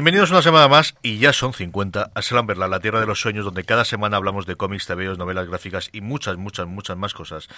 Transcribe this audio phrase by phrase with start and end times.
[0.00, 3.44] Bienvenidos una semana más y ya son 50 a Slamberland, la tierra de los sueños,
[3.44, 7.48] donde cada semana hablamos de cómics, TVOs, novelas gráficas y muchas, muchas, muchas más cosas.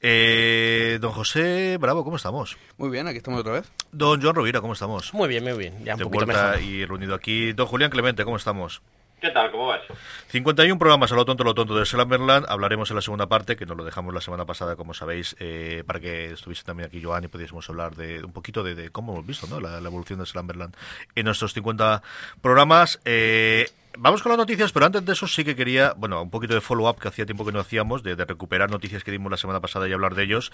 [0.00, 2.56] Eh, don José Bravo, ¿cómo estamos?
[2.78, 3.70] Muy bien, aquí estamos otra vez.
[3.92, 5.12] Don Joan Rovira, ¿cómo estamos?
[5.12, 5.84] Muy bien, muy bien.
[5.84, 6.62] Ya un de poquito vuelta mejor.
[6.62, 7.52] y reunido aquí.
[7.52, 8.80] Don Julián Clemente, ¿cómo estamos?
[9.22, 9.52] ¿Qué tal?
[9.52, 9.82] ¿Cómo vas?
[10.30, 12.44] 51 programas a lo tonto, lo tonto de Slamberland.
[12.48, 15.84] Hablaremos en la segunda parte, que nos lo dejamos la semana pasada, como sabéis, eh,
[15.86, 19.24] para que estuviese también aquí Joan y pudiésemos hablar de un poquito de, cómo hemos
[19.24, 19.60] visto ¿no?
[19.60, 20.74] la, la evolución de Slamberland
[21.14, 22.02] en nuestros 50
[22.40, 23.00] programas.
[23.04, 23.68] Eh,
[23.98, 26.62] Vamos con las noticias, pero antes de eso sí que quería, bueno, un poquito de
[26.62, 29.60] follow-up que hacía tiempo que no hacíamos, de, de recuperar noticias que dimos la semana
[29.60, 30.50] pasada y hablar de ellos.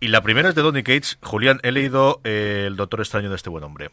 [0.00, 1.18] Y la primera es de Donny Cates.
[1.22, 3.90] Julián, he leído eh, El Doctor Extraño de este buen hombre.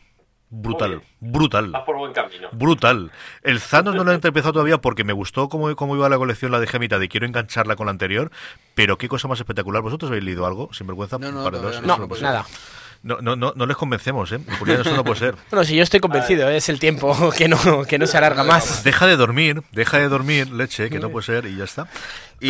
[0.49, 1.71] Brutal, brutal.
[1.71, 2.49] Vas por buen camino.
[2.51, 3.11] Brutal.
[3.41, 6.51] El Thanos no lo he empezado todavía porque me gustó cómo, cómo iba la colección,
[6.51, 8.31] la dejé a mitad y quiero engancharla con la anterior.
[8.75, 9.81] Pero qué cosa más espectacular.
[9.81, 10.69] ¿Vosotros habéis leído algo?
[10.71, 11.17] Sin vergüenza.
[11.17, 12.45] No, no, Para dos, todavía eso No, no nada.
[13.05, 14.39] No, no, no, no les convencemos, ¿eh?
[14.57, 15.35] Julián, eso no puede ser.
[15.51, 18.83] Bueno, si yo estoy convencido, es el tiempo que no, que no se alarga más.
[18.83, 21.87] Deja de dormir, deja de dormir, leche, que no puede ser, y ya está.
[22.41, 22.49] Y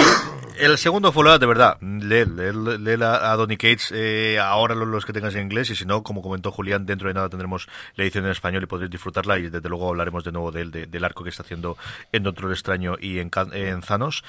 [0.59, 5.13] el segundo follow de verdad, lee, lee, lee a Donny Cates eh, ahora los, que
[5.13, 8.25] tengas en inglés, y si no, como comentó Julián, dentro de nada tendremos la edición
[8.25, 11.23] en español y podréis disfrutarla, y desde luego hablaremos de nuevo del, de- del arco
[11.23, 11.77] que está haciendo
[12.11, 14.23] en Doctor Extraño y en, en Thanos.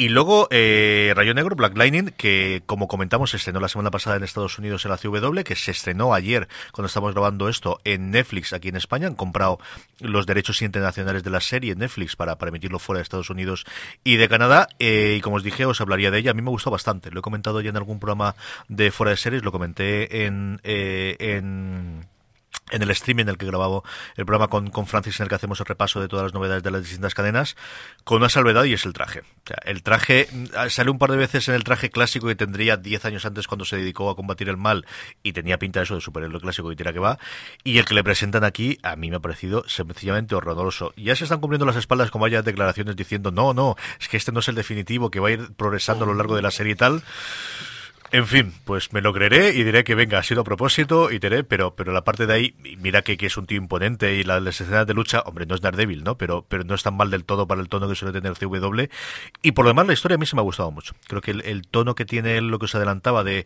[0.00, 4.14] Y luego eh, Rayo Negro, Black Lightning, que como comentamos se estrenó la semana pasada
[4.16, 8.12] en Estados Unidos en la CW, que se estrenó ayer cuando estamos grabando esto en
[8.12, 9.08] Netflix aquí en España.
[9.08, 9.58] Han comprado
[9.98, 13.64] los derechos internacionales de la serie en Netflix para, para emitirlo fuera de Estados Unidos
[14.04, 14.68] y de Canadá.
[14.78, 16.30] Eh, y como os dije, os hablaría de ella.
[16.32, 17.10] A mí me gustó bastante.
[17.10, 18.34] Lo he comentado ya en algún programa
[18.68, 20.60] de fuera de series, lo comenté en...
[20.64, 22.06] eh, en
[22.70, 23.82] en el streaming en el que grababa
[24.16, 26.62] el programa con, con Francis en el que hacemos el repaso de todas las novedades
[26.62, 27.56] de las distintas cadenas
[28.04, 29.20] con una salvedad y es el traje.
[29.20, 32.34] O sea, el traje mm, sale un par de veces en el traje clásico que
[32.34, 34.86] tendría 10 años antes cuando se dedicó a combatir el mal
[35.22, 37.18] y tenía pinta eso de superhéroe clásico y tira que va
[37.64, 40.92] y el que le presentan aquí a mí me ha parecido sencillamente horroroso.
[40.96, 44.32] Ya se están cubriendo las espaldas como haya declaraciones diciendo no, no, es que este
[44.32, 46.72] no es el definitivo que va a ir progresando a lo largo de la serie
[46.72, 47.02] y tal.
[48.10, 51.18] En fin, pues me lo creeré y diré que venga, ha sido a propósito y
[51.18, 54.24] diré, pero, pero la parte de ahí, mira que, que es un tío imponente y
[54.24, 56.16] la- las escenas de lucha, hombre, no es Daredevil, ¿no?
[56.16, 58.88] Pero, pero no es tan mal del todo para el tono que suele tener CW.
[59.42, 60.94] Y por lo demás, la historia a mí se me ha gustado mucho.
[61.06, 63.40] Creo que el, el tono que tiene lo que os adelantaba de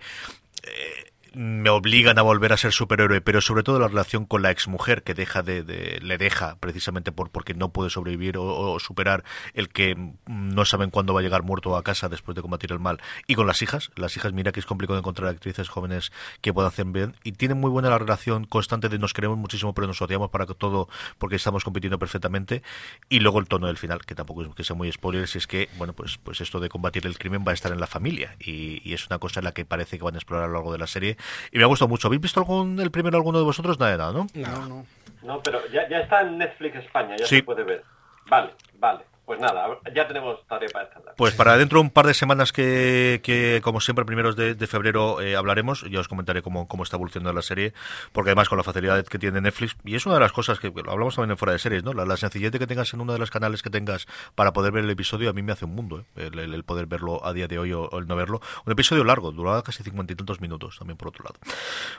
[0.65, 1.02] eh,
[1.35, 5.03] me obligan a volver a ser superhéroe, pero sobre todo la relación con la exmujer
[5.03, 9.97] que deja de, le deja precisamente por porque no puede sobrevivir o, superar el que
[10.27, 13.01] no saben cuándo va a llegar muerto a casa después de combatir el mal.
[13.27, 16.69] Y con las hijas, las hijas mira que es complicado encontrar actrices jóvenes que puedan
[16.69, 20.03] hacer bien y tienen muy buena la relación constante de nos queremos muchísimo pero nos
[20.03, 20.89] odiamos para todo
[21.19, 22.63] porque estamos compitiendo perfectamente.
[23.09, 25.47] Y luego el tono del final que tampoco es que sea muy spoiler si es
[25.47, 28.37] que bueno pues pues esto de combatir el crimen va a estar en la familia.
[28.39, 30.55] Y, y es una cosa en la que parece que van a explorar a lo
[30.55, 31.17] largo de la serie
[31.53, 32.09] y me ha gustado mucho.
[32.09, 33.79] ¿Habéis visto algún el primero alguno de vosotros?
[33.79, 34.27] Nada nada, ¿no?
[34.35, 34.87] No, no.
[35.23, 37.37] No, pero ya, ya está en Netflix España, ya Sí.
[37.37, 37.85] se puede ver.
[38.27, 39.01] Vale, vale.
[39.33, 42.53] Pues nada, ya tenemos tarea para esta Pues para dentro de un par de semanas
[42.53, 46.97] que, que como siempre, primeros de, febrero eh, hablaremos, yo os comentaré cómo, cómo está
[46.97, 47.73] evolucionando la serie,
[48.13, 50.71] porque además con la facilidad que tiene Netflix, y es una de las cosas que
[50.71, 51.95] lo hablamos también en fuera de series, ¿no?
[51.95, 54.85] La, la sencillez que tengas en uno de los canales que tengas para poder ver
[54.85, 56.29] el episodio, a mí me hace un mundo, ¿eh?
[56.31, 58.43] el, poder verlo a día de hoy o, el no verlo.
[58.67, 61.37] Un episodio largo, duraba casi cincuenta y tantos minutos, también por otro lado.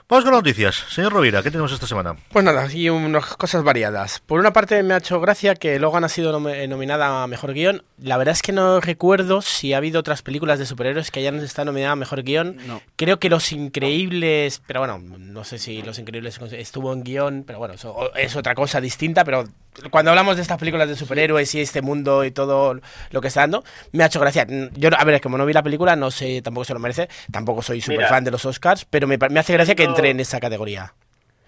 [0.08, 0.76] Vamos con las noticias.
[0.88, 2.14] Señor Rovira, ¿qué tenemos esta semana?
[2.30, 4.20] Pues nada, y unas cosas variadas.
[4.20, 7.82] Por una parte me ha hecho gracia que Logan ha sido nominada a Mejor Guión.
[7.98, 11.38] La verdad es que no recuerdo si ha habido otras películas de superhéroes que hayan
[11.40, 12.58] estado nominadas a Mejor Guión.
[12.96, 17.58] Creo que Los Increíbles, pero bueno, no sé si Los Increíbles estuvo en guion, pero
[17.58, 19.44] bueno, eso es otra cosa distinta, pero
[19.90, 22.80] cuando hablamos de estas películas de superhéroes y este mundo y todo
[23.10, 24.46] lo que está dando, me ha hecho gracia.
[24.76, 27.08] Yo, a ver, es como no vi la película, no sé, tampoco se lo merece,
[27.30, 30.20] tampoco soy súper fan de los Oscars, pero me, me hace gracia que entre en
[30.20, 30.94] esa categoría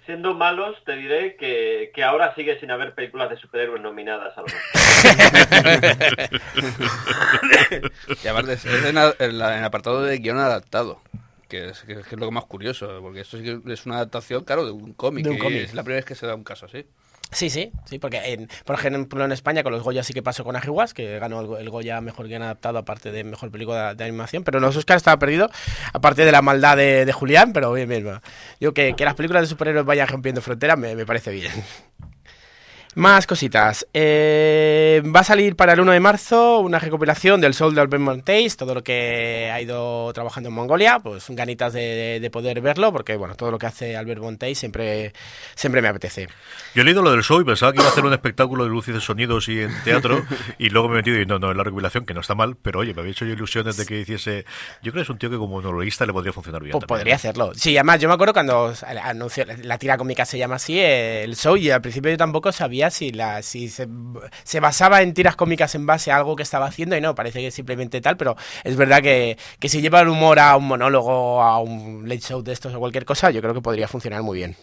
[0.06, 4.46] siendo malos, te diré que, ahora sigue sin haber películas de superhéroes nominadas a lo
[8.22, 11.02] y aparte es en, el apartado de guion adaptado.
[11.48, 14.94] Que es, que es, lo más curioso, porque esto es una adaptación, claro, de un
[14.94, 15.26] cómic.
[15.26, 16.84] Es la primera vez que se da un caso así.
[17.32, 20.44] Sí, sí, sí, porque en, por ejemplo en España con los Goya sí que pasó
[20.44, 24.44] con Ajiwas, que ganó el, Goya mejor guion adaptado aparte de mejor película de, animación,
[24.44, 25.50] pero en los Oscars estaba perdido,
[25.92, 28.20] aparte de la maldad de, Julián, pero bien, bien,
[28.60, 31.52] Yo que, que las películas de superhéroes vayan rompiendo fronteras me, me parece bien.
[32.96, 33.86] Más cositas.
[33.92, 38.02] Eh, va a salir para el 1 de marzo una recopilación del Soul de Albert
[38.02, 43.16] Monteis, todo lo que ha ido trabajando en Mongolia, pues ganitas de, poder verlo, porque
[43.16, 45.12] bueno, todo lo que hace Albert Monteis siempre,
[45.54, 46.28] siempre me apetece.
[46.74, 48.70] Yo he leído lo del show y pensaba que iba a hacer un espectáculo de
[48.70, 50.24] luces, de sonidos y en teatro,
[50.58, 52.56] y luego me he metido y no, no, en la recopilación, que no está mal,
[52.56, 54.46] pero oye, me había hecho yo ilusiones de que hiciese.
[54.82, 56.72] Yo creo que es un tío que como novelista le podría funcionar bien.
[56.72, 57.52] Pues podría hacerlo.
[57.54, 58.72] Sí, además, yo me acuerdo cuando
[59.02, 62.85] anunció, la tira cómica se llama así, el show, y al principio yo tampoco sabía
[62.90, 63.12] si,
[63.42, 67.14] si se, basaba en tiras cómicas en base a algo que estaba haciendo y no,
[67.14, 70.56] parece que es simplemente tal, pero es verdad que, que si lleva el humor a
[70.56, 73.88] un monólogo, a un late show de estos o cualquier cosa, yo creo que podría
[73.88, 74.56] funcionar muy bien.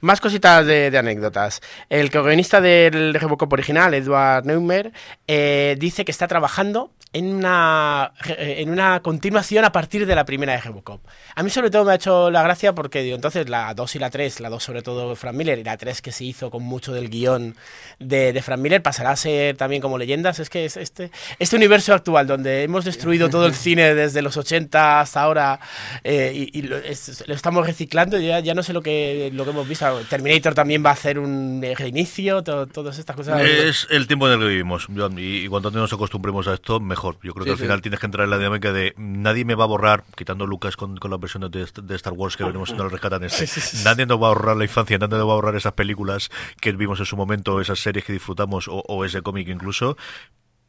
[0.00, 1.60] Más cositas de, anécdotas.
[1.88, 4.92] El guionista del Robocop original, Edward Neumer,
[5.26, 10.26] eh, dice que está trabajando en una, eh, en una continuación a partir de la
[10.26, 11.00] primera de Robocop.
[11.34, 13.98] A mí sobre todo me ha hecho la gracia porque digo, entonces la 2 y
[13.98, 16.50] la 3, la 2 sobre todo de Frank Miller y la 3 que se hizo
[16.50, 17.56] con mucho del guion
[17.98, 20.40] de, de Frank Miller pasará a ser también como leyendas.
[20.40, 24.36] Es que es este, este universo actual donde hemos destruido todo el cine desde los
[24.36, 25.58] 80 hasta ahora
[26.04, 29.66] eh, y, lo, estamos reciclando y ya, ya no sé lo que, lo que hemos
[29.66, 29.86] visto.
[30.10, 33.40] Terminator también va a hacer un reinicio, todas estas cosas.
[33.40, 37.32] Es el tiempo en el que vivimos, y, cuando nos acostumbremos a esto, mejor yo
[37.34, 39.66] creo que al final tienes que entrar en la dinámica de nadie me va a
[39.66, 43.24] borrar, quitando Lucas con, con las versiones de, Star Wars que veremos en el rescatan
[43.24, 43.46] este.
[43.84, 46.30] Nadie nos va a ahorrar la infancia, nadie nos va a ahorrar esas películas
[46.60, 49.96] que vimos en su momento, esas series que disfrutamos o, o ese cómic incluso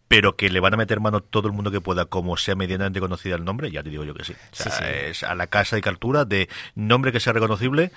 [0.07, 2.99] pero que le van a meter mano todo el mundo que pueda, como sea medianamente
[2.99, 4.33] conocida el nombre, ya te digo yo que sí.
[4.81, 7.91] Es a la casa de captura de nombre que sea reconocible.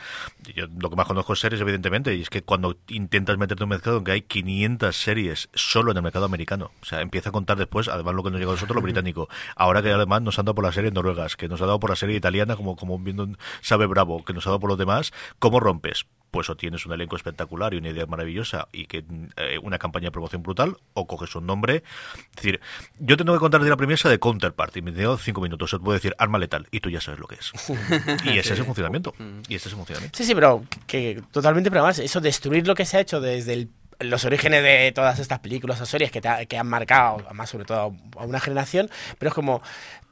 [0.54, 3.66] Yo lo que más conozco es series, evidentemente, y es que cuando intentas meterte en
[3.66, 7.30] un mercado en que hay 500 series solo en el mercado americano, o sea, empieza
[7.30, 9.28] a contar después, además lo que nos llega a nosotros, lo británico.
[9.56, 11.90] Ahora que además nos han dado por las series noruegas, que nos ha dado por
[11.90, 13.28] la serie italiana, como, como viendo
[13.60, 16.06] sabe Bravo, que nos ha dado por los demás, ¿cómo rompes?
[16.30, 19.04] Pues o tienes un elenco espectacular y una idea maravillosa y que
[19.36, 21.82] eh, una campaña de promoción brutal, o coges un nombre.
[22.30, 22.60] Es decir,
[22.98, 25.72] yo tengo que contar de la premisa de Counterpart y me dio cinco minutos.
[25.74, 27.52] Os puedo decir arma letal y tú ya sabes lo que es.
[28.24, 29.14] y ese es el funcionamiento.
[29.48, 30.16] Y ese es el funcionamiento.
[30.16, 33.54] Sí, sí, pero que totalmente, pero además, eso destruir lo que se ha hecho desde
[33.54, 33.68] el
[34.00, 37.94] los orígenes de todas estas películas o series que, que han marcado, más sobre todo
[38.16, 39.62] a una generación, pero es como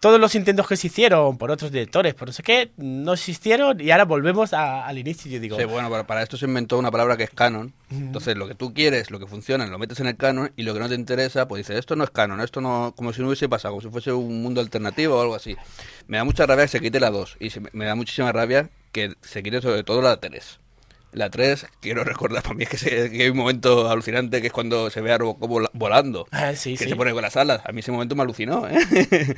[0.01, 3.81] todos los intentos que se hicieron por otros directores, por no sé qué, no existieron
[3.81, 5.31] y ahora volvemos al inicio.
[5.31, 7.73] Yo digo, sí, bueno, para, esto se inventó una palabra que es canon.
[7.91, 10.75] Entonces, lo que tú quieres, lo que funciona, lo metes en el canon y lo
[10.75, 13.29] que no te interesa, pues dices, esto no es canon, esto no, como si no
[13.29, 15.57] hubiese pasado, como si fuese un mundo alternativo o algo así.
[16.07, 19.15] Me da mucha rabia que se quite la 2 y me da muchísima rabia que
[19.23, 20.61] se quite sobre todo la 3.
[21.13, 24.91] La 3, quiero recordar para mí es que, hay un momento alucinante que es cuando
[24.91, 26.27] se ve a Robocop volando.
[26.31, 27.63] Ah, sí, que se pone con las alas.
[27.65, 28.69] A mí ese momento me alucinó.
[28.69, 28.79] ¿eh?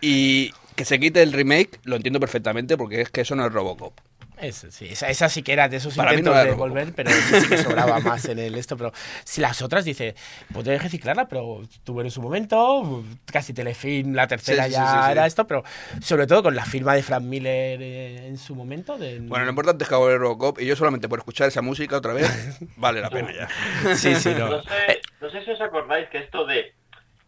[0.00, 3.52] y que se quite el remake, lo entiendo perfectamente porque es que eso no es
[3.52, 3.94] Robocop.
[4.40, 8.00] Eso, sí, esa, sí que era de esos intentos de volver, pero sí que sobraba
[8.00, 8.76] más en el esto.
[8.76, 8.92] Pero
[9.24, 10.14] si las otras, dice,
[10.52, 15.64] puedes reciclarla, pero tuvo en su momento, casi Telefilm, la tercera ya era esto, pero
[16.00, 18.96] sobre todo con la firma de Frank Miller eh, en su momento.
[18.96, 21.96] Bueno, lo importante es que hago el Robocop y yo solamente por escuchar esa música
[21.96, 23.94] otra vez, vale la pena ya.
[23.94, 24.48] Sí, sí, no.
[24.48, 26.74] No sé, no sé si os acordáis que esto de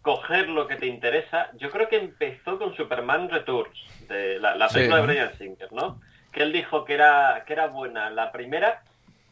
[0.02, 4.96] coger lo que te interesa, yo creo que empezó con Superman Returns, de la, película
[4.96, 6.00] de Brian Singer, ¿no?
[6.32, 8.82] Que él dijo que era, que era buena la primera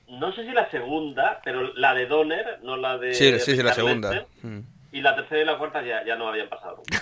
[0.09, 3.15] no sé si la segunda, pero la de Donner, no la de.
[3.15, 4.11] Sí, sí, sí, la segunda.
[4.11, 4.61] Lester, Mm.
[4.91, 6.83] Y la tercera y la cuarta ya, ya no habían pasado.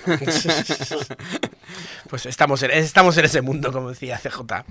[2.08, 4.64] Pues estamos en, estamos en ese mundo, como decía CJ.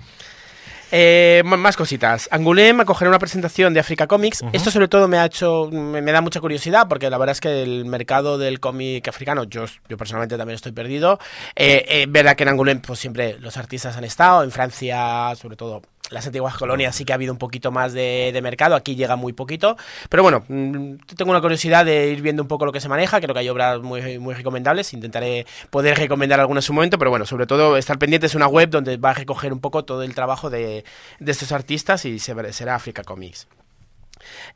[0.92, 2.30] Eh, más cositas.
[2.32, 4.44] Angoulême acogerá una presentación de Africa Comics.
[4.54, 7.42] Esto sobre todo me ha hecho, me, me da mucha curiosidad porque la verdad es
[7.42, 11.20] que el mercado del cómic africano, yo, yo personalmente también estoy perdido.
[11.56, 15.56] Eh, eh, verdad que en Angoulême pues siempre los artistas han estado, en Francia sobre
[15.56, 15.82] todo
[16.12, 19.34] las antiguas colonias sí que ha habido un poquito más de, mercado, aquí llega muy
[19.34, 19.76] poquito,
[20.10, 23.20] pero bueno, mm, tengo una curiosidad de ir viendo un poco lo que se maneja,
[23.20, 27.10] creo que hay obras muy, muy recomendables, intentaré poder recomendar alguna en su momento, pero
[27.10, 30.04] bueno, sobre todo estar pendiente es una web donde va a recoger un poco todo
[30.04, 30.86] el trabajo de,
[31.20, 33.48] de estos artistas y se- será Africa Comics.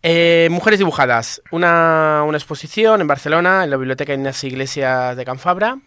[0.01, 5.77] Eh, Mujeres dibujadas, una, una exposición en Barcelona, en la Biblioteca Ignacio Iglesias de Canfabra.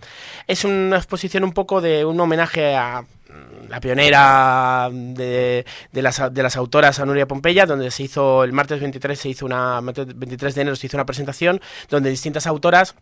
[0.47, 3.05] Es una exposición un poco de un homenaje a
[3.69, 8.53] la pionera de, de las, de las autoras a Nuria Pompeya, donde se hizo el
[8.53, 12.47] martes 23 se hizo una martes 23 de enero se hizo una presentación donde distintas
[12.47, 12.95] autoras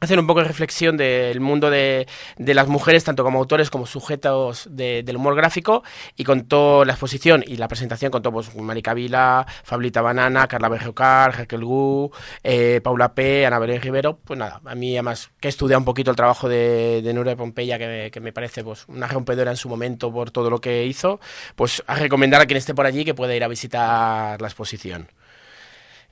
[0.00, 3.86] hacen un poco de reflexión del mundo de, de las mujeres, tanto como autores como
[3.86, 5.82] sujetos de- del humor gráfico,
[6.16, 11.32] y contó la exposición y la presentación contó pues, Marica Vila, Fablita Banana, Carla Berjocar,
[11.34, 12.10] Jekyll Gu,
[12.44, 15.84] eh, Paula P., Ana Belén Rivero, pues nada, a mí además que he estudiado un
[15.84, 19.56] poquito el trabajo de, de Pompeya, que me, que me parece pues una rompedora en
[19.56, 21.20] su momento por todo lo que hizo,
[21.56, 25.08] pues a recomendar a quien esté por allí que pueda ir a visitar la exposición.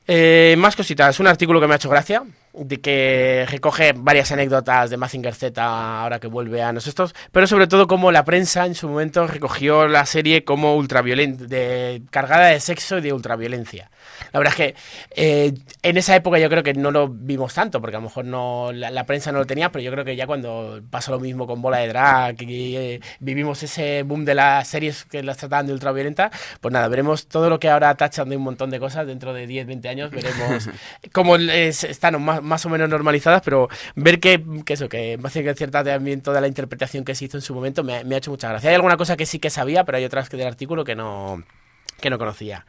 [0.09, 2.23] Eh, más cositas, un artículo que me ha hecho gracia,
[2.59, 7.67] de que recoge varias anécdotas de Mazinger Z ahora que vuelve a nosotros, pero sobre
[7.67, 11.45] todo como la prensa en su momento recogió la serie como ultraviolenta,
[12.11, 13.91] cargada de sexo y de ultraviolencia.
[14.33, 14.75] La verdad es que
[15.11, 18.25] eh, en esa época yo creo que no lo vimos tanto, porque a lo mejor
[18.25, 21.21] no la, la prensa no lo tenía, pero yo creo que ya cuando pasa lo
[21.21, 25.37] mismo con Bola de Drag y eh, vivimos ese boom de las series que las
[25.37, 28.79] trataban de ultraviolenta, pues nada, veremos todo lo que ahora tachan de un montón de
[28.81, 30.69] cosas dentro de 10, 20 años, veremos
[31.13, 35.55] cómo es- están más, más o menos normalizadas, pero ver que, que eso, que que
[35.55, 38.31] cierta también toda la interpretación que se hizo en su momento me, me ha hecho
[38.31, 38.71] mucha gracia.
[38.71, 41.43] Hay alguna cosa que sí que sabía, pero hay otras que del artículo que no,
[42.01, 42.65] que no conocía.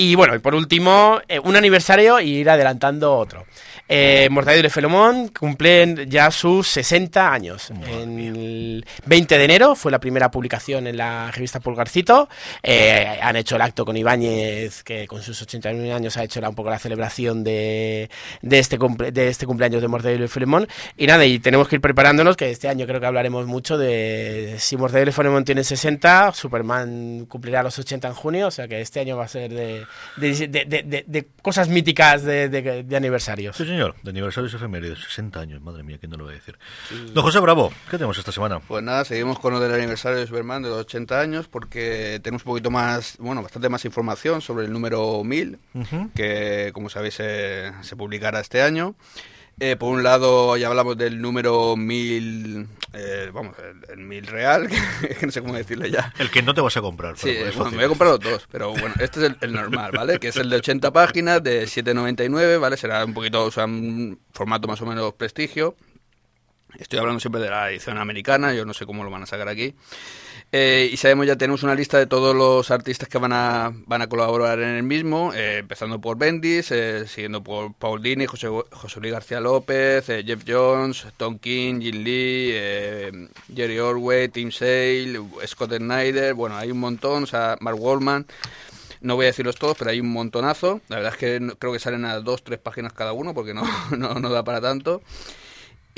[0.00, 3.44] Y bueno, y por último, eh, un aniversario y ir adelantando otro.
[3.88, 7.70] Eh, Mortadelo y Filemón cumplen ya sus 60 años.
[7.70, 12.28] En el 20 de enero fue la primera publicación en la revista Pulgarcito.
[12.62, 16.50] Eh, han hecho el acto con Ibáñez, que con sus 81 años ha hecho la-
[16.50, 18.08] un poco la celebración de,
[18.42, 20.68] de, este, cumple- de este cumpleaños de Mortadelo y Filemón.
[20.96, 24.56] Y nada, y tenemos que ir preparándonos, que este año creo que hablaremos mucho de
[24.60, 28.80] si Mortadelo y Filemón tienen 60, Superman cumplirá los 80 en junio, o sea que
[28.80, 32.82] este año va a ser de, de, de- de- de- de cosas míticas de, de-
[32.82, 33.56] de aniversarios.
[33.56, 36.58] Sí, señor, de aniversarios efemérides, 60 años, madre mía, ¿quién no lo va a decir?
[37.12, 38.60] Don José Bravo, ¿qué tenemos esta semana?
[38.60, 42.42] Pues nada, seguimos con lo del aniversario de Superman de los 80 años porque tenemos
[42.44, 46.10] un poquito más, bueno, bastante más información sobre el número 1000, Ujú.
[46.14, 48.94] que como sabéis se, se publicará este año.
[49.60, 54.68] Eh, por un lado ya hablamos del número 1000, eh, vamos, el, el 1000 real,
[55.20, 56.12] que no sé cómo decirle ya.
[56.18, 57.18] El que no te vas a comprar.
[57.18, 59.90] Sí, bueno, me voy a comprar los dos, pero bueno, este es el, el normal,
[59.92, 60.20] ¿vale?
[60.20, 62.76] Que es el de 80 páginas, de 7,99, ¿vale?
[62.76, 65.74] Será un poquito, o sea, un formato más o menos prestigio.
[66.78, 69.48] Estoy hablando siempre de la edición americana, yo no sé cómo lo van a sacar
[69.48, 69.74] aquí.
[70.50, 74.00] Eh, y sabemos ya tenemos una lista de todos los artistas que van a, van
[74.00, 78.48] a colaborar en el mismo, eh, empezando por Bendis, eh, siguiendo por Paul Dini, José,
[78.48, 84.50] José Luis García López, eh, Jeff Jones, Tom King, Jim Lee, eh, Jerry Orway, Tim
[84.50, 88.26] Sale, Scott Snyder, bueno, hay un montón, o sea, Mark Wallman.
[89.00, 90.80] No voy a decirlos todos, pero hay un montonazo.
[90.88, 93.62] La verdad es que creo que salen a dos, tres páginas cada uno, porque no,
[93.96, 95.02] no da para tanto.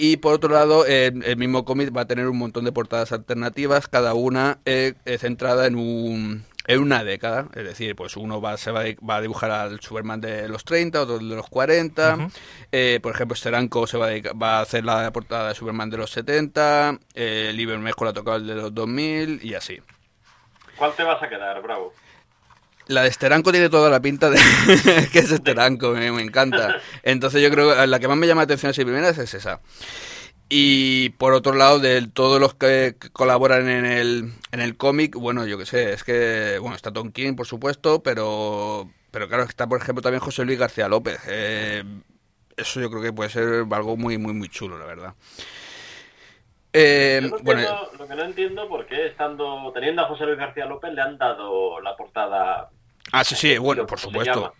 [0.03, 3.13] Y por otro lado, eh, el mismo cómic va a tener un montón de portadas
[3.13, 8.41] alternativas, cada una eh, eh, centrada en un en una década, es decir, pues uno
[8.41, 12.29] va, se va, va a dibujar al Superman de los 30, otro de los 40,
[12.71, 15.97] eh, por ejemplo, Steranko se va a, va a hacer la portada de Superman de
[15.99, 19.81] los 70, eh, Liebermejo la ha tocado el de los 2000 y así.
[20.77, 21.93] ¿Cuál te vas a quedar, Bravo?
[22.91, 24.39] La de Steranko tiene toda la pinta de
[25.13, 26.81] que es Steranko, me, me encanta.
[27.03, 29.61] Entonces yo creo que la que más me llama la atención así primera es esa.
[30.49, 35.47] Y por otro lado, de todos los que colaboran en el, en el cómic, bueno,
[35.47, 39.69] yo qué sé, es que, bueno, está Tom King, por supuesto, pero, pero claro, está
[39.69, 41.21] por ejemplo también José Luis García López.
[41.29, 41.85] Eh,
[42.57, 45.15] eso yo creo que puede ser algo muy, muy, muy chulo, la verdad.
[46.73, 50.25] Eh, Yo no bueno, entiendo- lo que no entiendo por qué estando teniendo a José
[50.27, 52.71] Luis García López le han dado la portada.
[53.13, 54.53] Ah, sí, sí, bueno, por supuesto.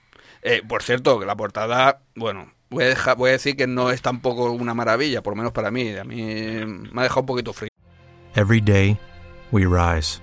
[0.43, 3.91] Eh, por cierto, que la portada, bueno, voy a, dejar- voy a decir que no
[3.91, 5.95] es tampoco una maravilla, por lo menos para mí.
[5.97, 6.23] A mí
[6.93, 7.69] me ha dejado un poquito frío.
[8.35, 8.99] Every day,
[9.53, 10.21] we rise,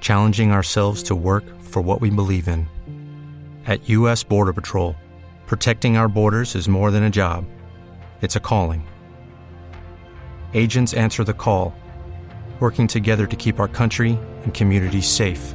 [0.00, 2.68] challenging ourselves to work for what we believe in.
[3.66, 4.22] At U.S.
[4.24, 4.94] Border Patrol,
[5.46, 7.44] protecting our borders is more than a job,
[8.22, 8.84] it's a calling.
[10.54, 11.74] Agents answer the call,
[12.60, 15.54] working together to keep our country and communities safe.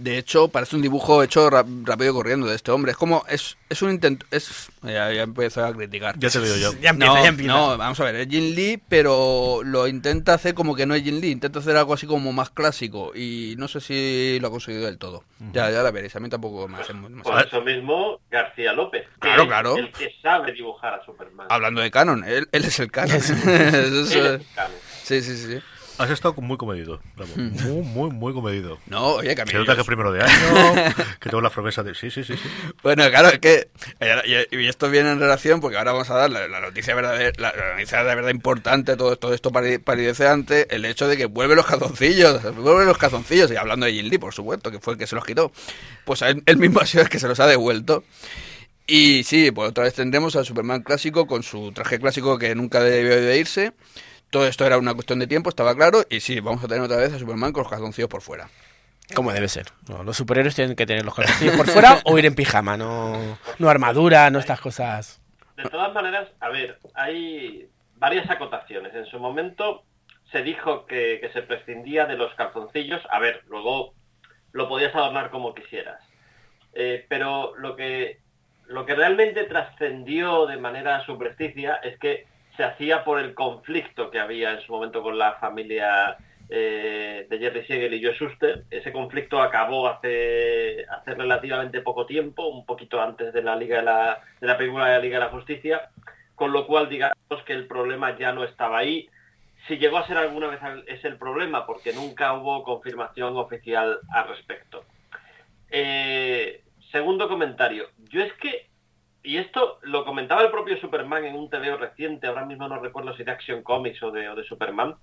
[0.00, 2.92] De hecho, parece un dibujo hecho rápido y corriendo de este hombre.
[2.92, 4.70] Es como, es, es un intento, es...
[4.82, 6.18] Ya, ya empiezo a criticar.
[6.18, 6.72] Ya te veo yo.
[6.80, 7.52] Ya empieza, no, ya empieza.
[7.52, 11.02] no, vamos a ver, es Jin Lee, pero lo intenta hacer como que no es
[11.02, 14.50] Jin Lee, intenta hacer algo así como más clásico y no sé si lo ha
[14.50, 15.22] conseguido del todo.
[15.52, 19.06] Ya, ya la veréis, a mí tampoco me hace muy- Por eso mismo García López.
[19.18, 19.76] Claro, es claro.
[19.76, 21.46] El que sabe dibujar a Superman.
[21.50, 23.16] Hablando de canon, él, él es el canon.
[23.16, 24.76] Él es- es canon.
[25.04, 25.58] sí, sí, sí.
[26.02, 27.52] Has estado muy comedido, Ramón.
[27.52, 28.78] Muy, muy, muy comedido.
[28.86, 30.74] No, oye, que a mí Se nota que es primero de año,
[31.20, 31.94] que tengo la promesa de...
[31.94, 32.48] Sí, sí, sí, sí.
[32.82, 33.68] Bueno, claro, es que.
[34.00, 37.32] eh, Y esto viene en relación porque ahora vamos a dar la, la noticia verdadera,
[37.38, 41.26] la, la noticia de verdad importante, todo, todo esto pari- palideceante, el hecho de que
[41.26, 44.94] vuelve los calzoncillos, vuelve los calzoncillos, y hablando de Jin Lee, por supuesto, que fue
[44.94, 45.52] el que se los quitó.
[46.06, 48.04] Pues él, él mismo ha sido el que se los ha devuelto.
[48.86, 52.80] Y sí, pues otra vez tendremos al Superman clásico con su traje clásico que nunca
[52.82, 53.72] debió de irse.
[54.30, 56.02] Todo esto era una cuestión de tiempo, estaba claro.
[56.08, 58.48] Y sí, vamos a tener otra vez a Superman con los calzoncillos por fuera.
[59.14, 59.66] Como debe ser.
[59.88, 63.38] No, los superhéroes tienen que tener los calzoncillos por fuera o ir en pijama, no,
[63.58, 65.20] no armadura, no estas cosas.
[65.56, 68.94] De todas maneras, a ver, hay varias acotaciones.
[68.94, 69.82] En su momento
[70.30, 73.02] se dijo que, que se prescindía de los calzoncillos.
[73.10, 73.94] A ver, luego
[74.52, 76.00] lo podías adornar como quisieras.
[76.72, 78.20] Eh, pero lo que,
[78.66, 84.18] lo que realmente trascendió de manera subrepticia es que se hacía por el conflicto que
[84.18, 86.16] había en su momento con la familia
[86.48, 88.64] eh, de Jerry Siegel y Joe Shuster.
[88.70, 93.84] Ese conflicto acabó hace, hace relativamente poco tiempo, un poquito antes de la Liga de
[93.84, 95.90] la, de la película de la Liga de la Justicia,
[96.34, 99.08] con lo cual digamos que el problema ya no estaba ahí.
[99.68, 104.28] Si llegó a ser alguna vez es el problema, porque nunca hubo confirmación oficial al
[104.28, 104.84] respecto.
[105.70, 107.90] Eh, segundo comentario.
[108.08, 108.69] Yo es que,
[109.22, 113.14] y esto lo comentaba el propio Superman en un TVO reciente, ahora mismo no recuerdo
[113.14, 114.96] si de Action Comics o de, Superman,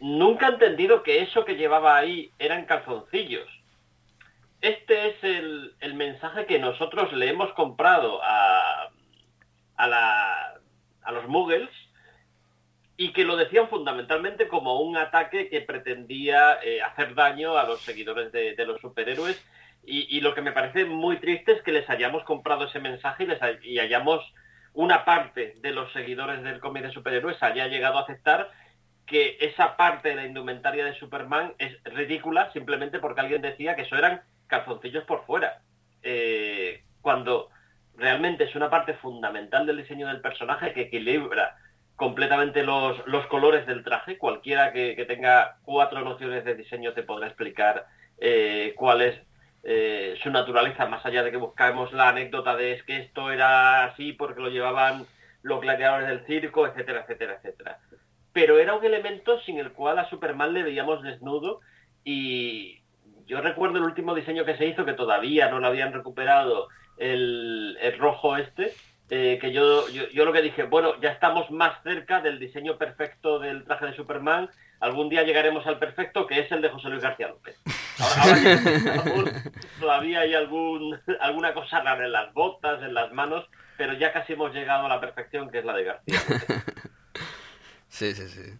[0.00, 3.48] nunca he entendido que eso que llevaba ahí eran calzoncillos.
[4.60, 8.90] Este es el, mensaje que nosotros le hemos comprado a,
[11.12, 11.70] los Muggles
[12.96, 17.80] y que lo decían fundamentalmente como un ataque que pretendía eh, hacer daño a los
[17.80, 19.42] seguidores de los superhéroes
[19.82, 23.26] y, lo que me parece muy triste es que les hayamos comprado ese mensaje
[23.62, 24.22] y, hayamos
[24.72, 28.50] una parte de los seguidores del cómic de superhéroes haya llegado a aceptar
[29.06, 33.82] que esa parte de la indumentaria de Superman es ridícula simplemente porque alguien decía que
[33.82, 35.62] eso eran calzoncillos por fuera.
[36.02, 37.48] Eh, cuando
[37.96, 41.56] realmente es una parte fundamental del diseño del personaje que equilibra
[41.96, 44.18] completamente los, los colores del traje.
[44.18, 47.86] Cualquiera que, que tenga cuatro nociones de diseño te podrá explicar
[48.18, 49.20] eh, cuál es
[49.62, 53.84] eh, su naturaleza, más allá de que buscamos la anécdota de es que esto era
[53.84, 55.06] así porque lo llevaban
[55.42, 57.78] los gladiadores del circo, etcétera, etcétera, etcétera.
[58.32, 61.60] Pero era un elemento sin el cual a Superman le veíamos desnudo
[62.04, 62.80] y
[63.26, 67.78] yo recuerdo el último diseño que se hizo, que todavía no lo habían recuperado, el,
[67.80, 68.74] el rojo este,
[69.10, 72.78] eh, que yo, yo, yo lo que dije, bueno, ya estamos más cerca del diseño
[72.78, 74.48] perfecto del traje de Superman,
[74.80, 77.56] algún día llegaremos al perfecto, que es el de José Luis García López.
[77.98, 79.42] Ahora,
[79.80, 84.32] todavía hay algún, alguna cosa rara en las botas, en las manos, pero ya casi
[84.32, 86.46] hemos llegado a la perfección, que es la de García López.
[87.92, 88.52] Sí, sí, sí.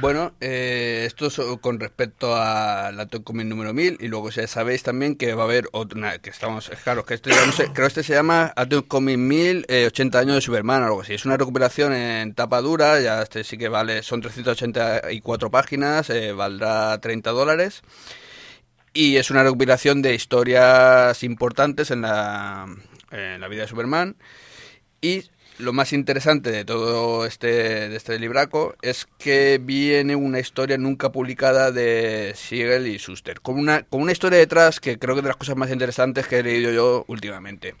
[0.00, 4.82] Bueno, eh, esto es con respecto a la Comic número 1000 y luego ya sabéis
[4.82, 7.86] también que va a haber otra, que estamos, claro, que este, no sé, creo que
[7.86, 11.14] este se llama Atom Comic 1000, 80 años de Superman o algo así.
[11.14, 16.32] Es una recuperación en tapa dura, ya este sí que vale, son 384 páginas, eh,
[16.32, 17.82] valdrá 30 dólares
[18.94, 22.66] y es una recopilación de historias importantes en la,
[23.10, 24.16] en la vida de Superman
[25.00, 25.24] y
[25.62, 31.12] lo más interesante de todo este, de este libraco es que viene una historia nunca
[31.12, 35.24] publicada de Siegel y Schuster, con una, con una historia detrás que creo que es
[35.24, 37.74] de las cosas más interesantes que he leído yo últimamente.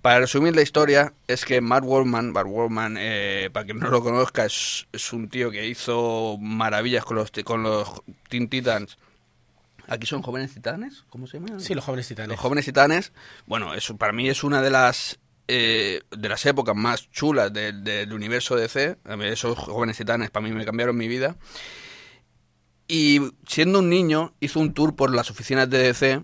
[0.00, 4.02] Para resumir la historia, es que Matt Wallman, Matt Wallman eh, para quien no lo
[4.02, 8.98] conozca, es, es, un tío que hizo maravillas con los, con los Teen Titans.
[9.86, 11.04] ¿Aquí son jóvenes titanes?
[11.10, 11.60] ¿Cómo se llama?
[11.60, 12.30] Sí, los jóvenes titanes.
[12.30, 13.12] Los jóvenes titanes.
[13.46, 18.12] Bueno, eso para mí es una de las eh, de las épocas más chulas del
[18.12, 18.96] universo DC.
[19.24, 21.36] Esos jóvenes titanes para mí me cambiaron mi vida.
[22.88, 26.22] Y siendo un niño, hizo un tour por las oficinas de DC.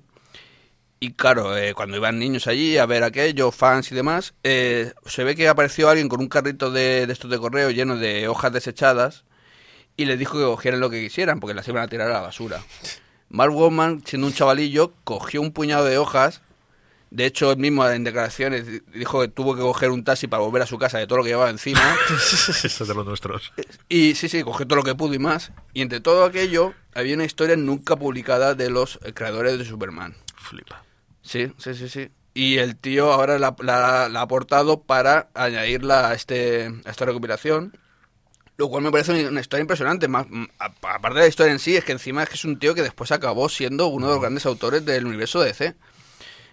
[1.00, 5.22] Y claro, eh, cuando iban niños allí a ver aquello, fans y demás, eh, se
[5.24, 8.52] ve que apareció alguien con un carrito de, de estos de correo lleno de hojas
[8.52, 9.24] desechadas
[9.96, 12.20] y les dijo que cogieran lo que quisieran porque las iban a tirar a la
[12.20, 12.62] basura.
[13.28, 16.40] Mark Woman, siendo un chavalillo, cogió un puñado de hojas
[17.11, 20.62] de hecho, él mismo en declaraciones dijo que tuvo que coger un taxi para volver
[20.62, 21.97] a su casa de todo lo que llevaba encima.
[22.11, 23.53] Esto es de los nuestros.
[23.88, 25.53] Y sí, sí, cogió todo lo que pudo y más.
[25.73, 30.14] Y entre todo aquello, había una historia nunca publicada de los creadores de Superman.
[30.37, 30.85] Flipa.
[31.23, 32.11] Sí, sí, sí, sí.
[32.35, 33.57] Y el tío ahora la,
[34.05, 37.73] ha aportado para añadirla a, este, a esta recopilación.
[38.59, 40.09] Lo cual me parece una historia impresionante.
[40.09, 40.27] Más,
[40.59, 42.83] aparte de la historia en sí, es que encima es que es un tío que
[42.83, 45.75] después acabó siendo uno de los grandes autores del universo DC.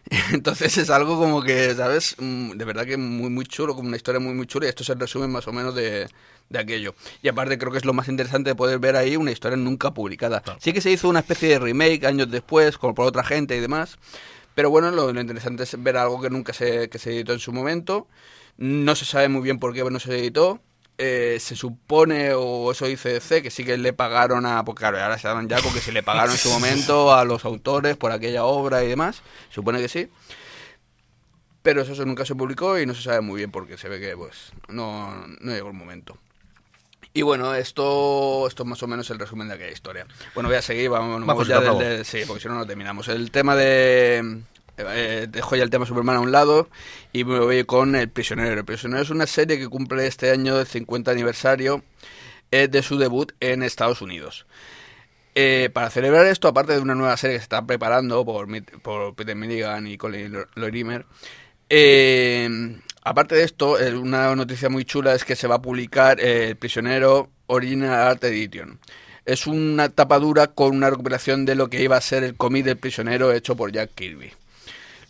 [0.34, 2.16] Entonces es algo como que, ¿sabes?
[2.20, 4.84] Mm, de verdad que muy, muy chulo, como una historia muy, muy chula y esto
[4.84, 6.08] es el resumen más o menos de,
[6.50, 6.96] de aquello.
[7.22, 9.94] Y aparte creo que es lo más interesante de poder ver ahí una historia nunca
[9.94, 10.44] publicada.
[10.60, 13.60] Sí que se hizo una especie de remake años después, como por otra gente y
[13.60, 13.98] demás,
[14.54, 17.40] pero bueno, lo, lo interesante es ver algo que nunca se, que se editó en
[17.40, 18.08] su momento.
[18.58, 20.62] No se sabe muy bien por qué no se editó.
[20.98, 24.64] Eh, se supone, o eso dice DC, que sí que le pagaron a.
[24.64, 27.44] Porque claro, ahora se dan ya porque si le pagaron en su momento a los
[27.44, 29.22] autores por aquella obra y demás.
[29.50, 30.10] Supone que sí.
[31.62, 34.16] Pero eso, nunca se publicó y no se sabe muy bien porque se ve que
[34.16, 36.18] pues no, no llegó el momento.
[37.12, 40.06] Y bueno, esto, esto es más o menos el resumen de aquella historia.
[40.34, 43.08] Bueno, voy a seguir, vamos, vamos ya del, Sí, porque si no, no terminamos.
[43.08, 44.42] El tema de
[44.78, 46.70] eh, dejo ya el tema Superman a un lado
[47.14, 48.60] y me voy con El Prisionero.
[48.60, 51.84] El Prisionero es una serie que cumple este año el 50 aniversario
[52.52, 54.46] eh, de su debut en Estados Unidos.
[55.34, 58.48] Eh, para celebrar esto, aparte de una nueva serie que se está preparando por,
[59.16, 61.06] Peter Milligan y Colin Lorimer,
[63.04, 67.30] aparte de esto, una noticia muy chula es que se va a publicar El Prisionero
[67.48, 68.80] Original Art Edition
[69.26, 72.78] es una tapadura con una recuperación de lo que iba a ser el cómic del
[72.78, 74.32] prisionero hecho por Jack Kirby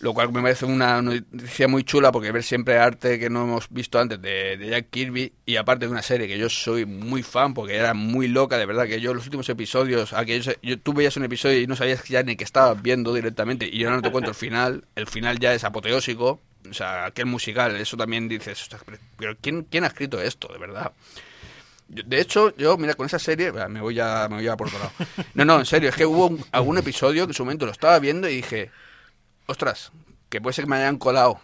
[0.05, 3.67] lo cual me parece una noticia muy chula porque ver siempre arte que no hemos
[3.71, 7.55] visto antes de, Jack Kirby y aparte de una serie que yo soy muy fan
[7.55, 11.17] porque era muy loca, de verdad que yo los últimos episodios, aquellos, yo, tú veías
[11.17, 14.11] un episodio y no sabías ya ni que estabas viendo directamente y yo no te
[14.11, 16.39] cuento el final, el final ya es apoteósico,
[16.69, 18.69] o sea, aquel musical, eso también dices,
[19.17, 20.91] pero ¿quién, quién ha escrito esto, de verdad?
[21.87, 24.79] De hecho, yo, mira, con esa serie, me voy a, me voy a por otro
[24.79, 24.91] lado.
[25.33, 27.97] No, no, en serio, es que hubo algún episodio que en su momento lo estaba
[27.99, 28.71] viendo y dije,
[29.45, 29.91] ostras,
[30.29, 31.39] que puede ser que me hayan colado.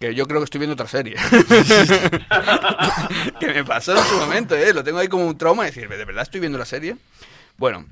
[0.00, 1.16] Que yo creo que estoy viendo otra serie.
[3.40, 4.72] que me pasó en su momento, ¿eh?
[4.72, 6.96] Lo tengo ahí como un trauma de decir, ¿de verdad estoy viendo la serie?
[7.56, 7.84] Bueno,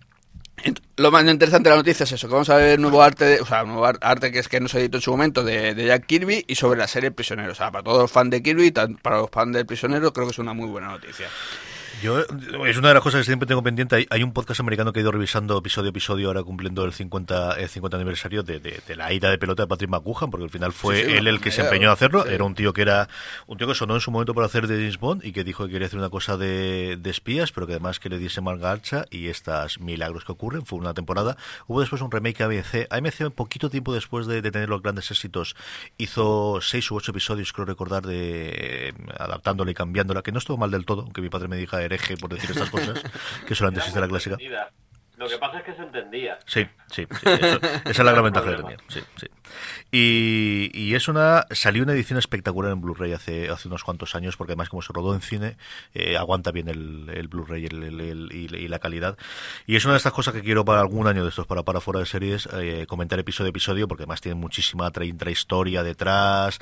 [0.97, 3.47] lo más interesante de la noticia es eso, que vamos a ver nuevo arte, o
[3.47, 6.07] sea, nuevo arte que es que no se editó en su momento de, de, Jack
[6.07, 7.53] Kirby y sobre la serie Prisionero.
[7.53, 10.27] O sea, para todos los fans de Kirby y para los fans del Prisionero creo
[10.27, 11.29] que es una muy buena noticia.
[12.03, 12.21] Yo,
[12.67, 14.07] es una de las cosas que siempre tengo pendiente.
[14.11, 17.53] Hay, un podcast americano que he ido revisando episodio a episodio, ahora cumpliendo el 50,
[17.55, 20.73] el 50 aniversario de, de, la ida de pelota de Patrick McGuhan, porque al final
[20.73, 22.27] fue él el que se empeñó a hacerlo.
[22.27, 23.09] Era un tío que era
[23.47, 25.65] un tío que sonó en su momento para hacer de James Bond y que dijo
[25.65, 29.29] que quería hacer una cosa de, espías, pero que además que le diese margarcha y
[29.29, 30.67] estas milagros que ocurren.
[30.67, 31.39] Fue una temporada.
[31.67, 32.89] Hubo después un remake AMC.
[32.91, 35.57] AMC, un poquito tiempo después de, tener los grandes éxitos,
[35.97, 40.71] hizo seis u ocho episodios, creo recordar, de adaptándola y cambiándola, que no estuvo mal
[40.71, 43.03] del todo, aunque mi padre me diga hereje por decir estas cosas,
[43.47, 44.37] que solamente existe la clásica.
[45.17, 46.39] Lo que pasa es que se entendía.
[46.45, 48.77] Sí, sí, sí, eso- esa es la gran ventaja que tenía.
[48.89, 49.27] Sí, sí.
[49.91, 54.37] Y, y es una salió una edición espectacular en Blu-ray hace, hace unos cuantos años,
[54.37, 55.57] porque además como se rodó en cine,
[55.95, 59.17] eh, aguanta bien el, el Blu-ray el- y, la calidad.
[59.67, 61.81] Y es una de estas cosas que quiero para algún año de estos, para para
[61.81, 66.59] fuera de series, eh, comentar episodio a episodio, porque además tiene muchísima tra- intrahistoria detrás,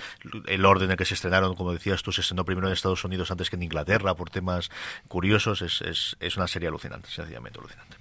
[0.46, 3.04] el orden en el que se estrenaron, como decías tú, se estrenó primero en Estados
[3.04, 4.70] Unidos antes que en Inglaterra por temas
[5.08, 7.96] curiosos, es, es, es una serie alucinante, sencillamente alucinante.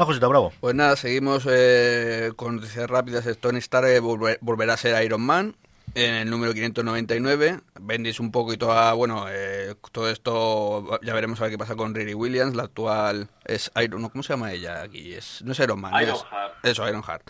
[0.00, 0.52] Va, Josita Bravo.
[0.60, 3.24] Pues nada, seguimos eh, con noticias rápidas.
[3.38, 5.56] Tony Stark eh, volver- volverá a ser Iron Man
[5.94, 7.60] en el número 599.
[7.80, 11.74] Bendis un poco y toda, bueno, eh, todo esto, ya veremos a ver qué pasa
[11.76, 15.14] con Riri Williams, la actual es Iron, no, ¿cómo se llama ella aquí?
[15.14, 16.64] Es, no es Iron Man, es- Ironheart.
[16.64, 17.22] eso, Ironheart.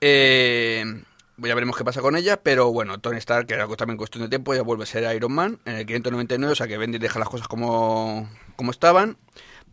[0.00, 0.84] Eh,
[1.38, 4.28] ya veremos qué pasa con ella, pero bueno, Tony Stark, que era también cuestión de
[4.28, 7.18] tiempo, ya vuelve a ser Iron Man en el 599, o sea que Bendis deja
[7.18, 9.16] las cosas como, como estaban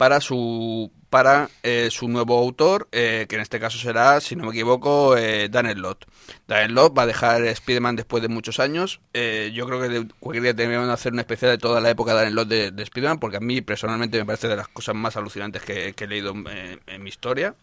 [0.02, 4.46] para su para eh, su nuevo autor, eh, que en este caso será, si no
[4.46, 6.06] me equivoco, eh, Dan Slott.
[6.48, 9.00] Dan va a dejar Spider-Man después de muchos años.
[9.14, 12.24] Eh, yo creo que cualquier día deberíamos hacer una especial de toda la época de
[12.24, 15.16] Dan Slott de, de Spider-Man, porque a mí personalmente me parece de las cosas más
[15.18, 17.54] alucinantes que, que he leído en- mi historia.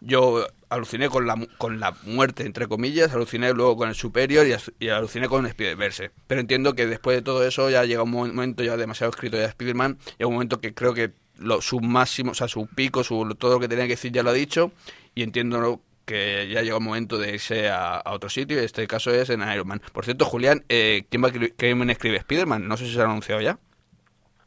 [0.00, 4.46] Yo aluciné con la, con la muerte, entre comillas, aluciné luego con el Superior
[4.80, 6.10] y, aluciné con Spider-Verse.
[6.26, 9.36] Pero entiendo que después de todo eso ya llega un mo- momento ya demasiado escrito
[9.36, 12.66] ya de Spider-Man, llega un momento que creo que lo, su máximo, o sea, su
[12.68, 14.72] pico, su, todo lo que tenía que decir ya lo ha dicho
[15.14, 18.86] y entiendo que ya llega un momento de irse a, a otro sitio y este
[18.86, 19.80] caso es en Iron Man.
[19.92, 22.66] Por cierto, Julián, eh, ¿quién, va a, quién escribe Spider-Man?
[22.66, 23.58] No sé si se ha anunciado ya.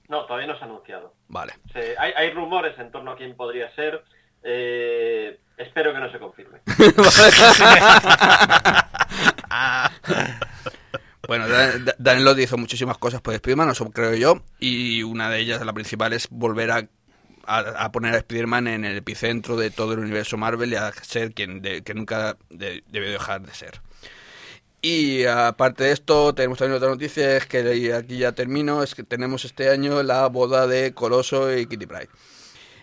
[0.09, 1.13] No, todavía no se ha anunciado.
[1.29, 1.53] Vale.
[1.71, 4.03] Se- hay, hay rumores en torno a quién podría ser.
[4.43, 6.59] eh, espero que no se confirme.
[11.27, 15.65] Bueno, Dan, Dan- hizo muchísimas cosas por Spider-Man, eso creo yo, y una de ellas,
[15.65, 16.87] la principal, es volver a,
[17.45, 20.91] a, a poner a Spider-Man en el epicentro de todo el universo Marvel y a
[20.91, 23.81] ser quien de- que nunca de- debió dejar de ser.
[24.81, 29.03] Y aparte de esto, tenemos también otra noticia, es que aquí ya termino, es que
[29.03, 32.09] tenemos este año la boda de Coloso y Kitty Pryde.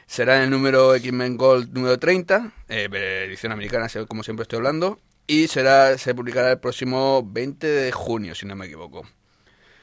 [0.06, 2.88] Será en el número X-Men Gold número 30, eh,
[3.26, 4.98] edición americana, como siempre estoy hablando,
[5.30, 9.06] y será se publicará el próximo 20 de junio, si no me equivoco.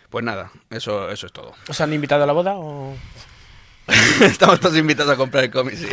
[0.10, 1.54] Pues nada, eso, eso es todo.
[1.70, 2.94] ¿Os han invitado a la boda o...?
[4.22, 5.88] Estamos todos invitados a comprar el cómic, sí.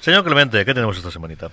[0.00, 1.48] Señor Clemente, ¿qué tenemos esta semanita?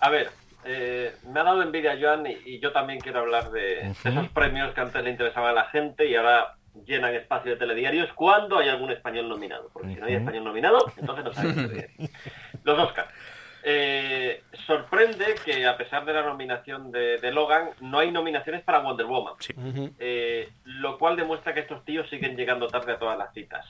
[0.00, 0.30] A ver,
[0.64, 4.28] eh, me ha dado envidia Joan y, y yo también quiero hablar de, de esos
[4.28, 8.58] premios que antes le interesaban a la gente y ahora llenan espacio de telediarios cuando
[8.58, 9.68] hay algún español nominado.
[9.74, 11.90] Porque si no hay español nominado, entonces no sale.
[12.64, 13.08] Los Oscars.
[13.64, 18.80] Eh, sorprende que a pesar de la nominación de, de Logan, no hay nominaciones para
[18.80, 19.34] Wonder Woman.
[19.98, 23.64] Eh, lo cual demuestra que estos tíos siguen llegando tarde a todas las citas.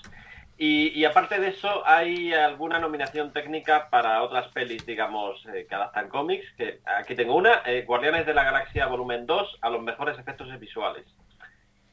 [0.59, 5.75] Y, y aparte de eso, hay alguna nominación técnica para otras pelis, digamos, eh, que
[5.75, 6.47] adaptan cómics.
[6.57, 10.49] Que aquí tengo una, eh, Guardianes de la Galaxia Volumen 2, a los mejores efectos
[10.61, 11.05] visuales.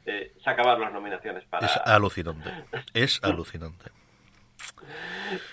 [0.05, 1.67] Eh, se acabaron las nominaciones para...
[1.67, 2.49] Es alucinante.
[2.93, 3.91] Es alucinante.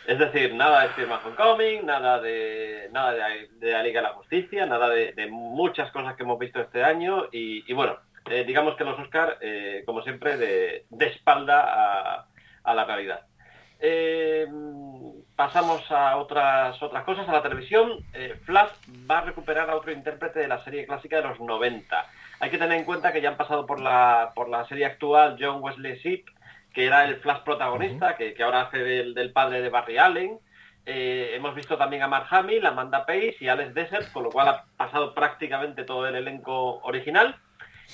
[0.07, 4.67] Es decir, nada de Spider-Man Homecoming, nada de nada de, la Liga de la Justicia,
[4.67, 7.97] nada de, muchas cosas que hemos visto este año y, bueno,
[8.31, 12.27] eh, digamos que los Oscar, eh, como siempre, de, espalda
[12.65, 13.27] a, la realidad.
[13.79, 14.47] Eh,
[15.37, 18.05] pasamos a otras otras cosas, a la televisión.
[18.45, 18.71] Flash
[19.11, 22.07] va a recuperar a otro intérprete de la serie clásica de los 90.
[22.41, 25.37] Hay que tener en cuenta que ya han pasado por la, por la serie actual
[25.39, 26.29] John Wesley Shipp,
[26.77, 30.39] que era el Flash protagonista, que, que ahora hace del, del padre de Barry Allen.
[30.85, 34.49] Eh, hemos visto también a Mark Hamill, Amanda Pace y Alex Desert, con lo cual
[34.49, 37.41] ha pasado prácticamente todo el elenco original.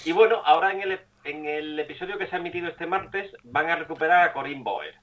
[0.04, 3.70] Y bueno, ahora en el, en el episodio que se ha emitido este martes van
[3.70, 4.96] a recuperar a Corinne Boer.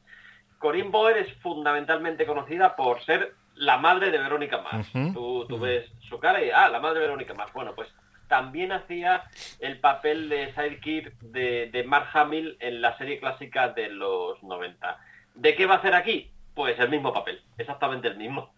[0.58, 4.92] Corinne Boer es fundamentalmente conocida por ser la madre de Verónica Mars.
[5.14, 7.54] Tú, tú ves su cara y, ah, la madre de Verónica Mars.
[7.54, 7.88] Bueno, pues
[8.30, 9.24] también hacía
[9.60, 14.98] el papel de sidekick de, de Mark Hamill en la serie clásica de los 90.
[15.36, 16.32] ¿De qué va a hacer aquí?
[16.54, 18.54] Pues el mismo papel, exactamente el mismo.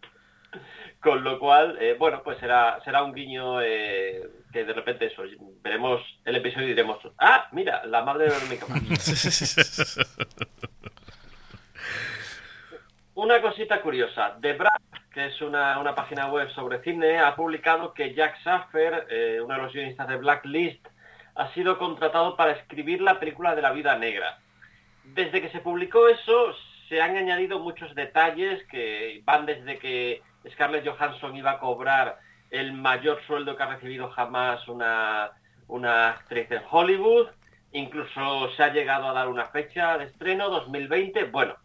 [1.01, 4.21] Con lo cual, eh, bueno, pues será, será un guiño eh,
[4.53, 5.23] que de repente eso,
[5.63, 8.67] veremos el episodio y diremos, ah, mira, la madre de Verónica.
[13.13, 14.71] Una cosita curiosa, The Brad,
[15.13, 19.53] que es una, una página web sobre cine, ha publicado que Jack Schaffer, eh, uno
[19.53, 20.87] de los guionistas de Blacklist,
[21.35, 24.39] ha sido contratado para escribir la película de la vida negra.
[25.03, 26.55] Desde que se publicó eso,
[26.87, 32.17] se han añadido muchos detalles que van desde que Scarlett Johansson iba a cobrar
[32.49, 35.31] el mayor sueldo que ha recibido jamás una,
[35.67, 37.27] una actriz en Hollywood,
[37.73, 41.57] incluso se ha llegado a dar una fecha de estreno, 2020, bueno,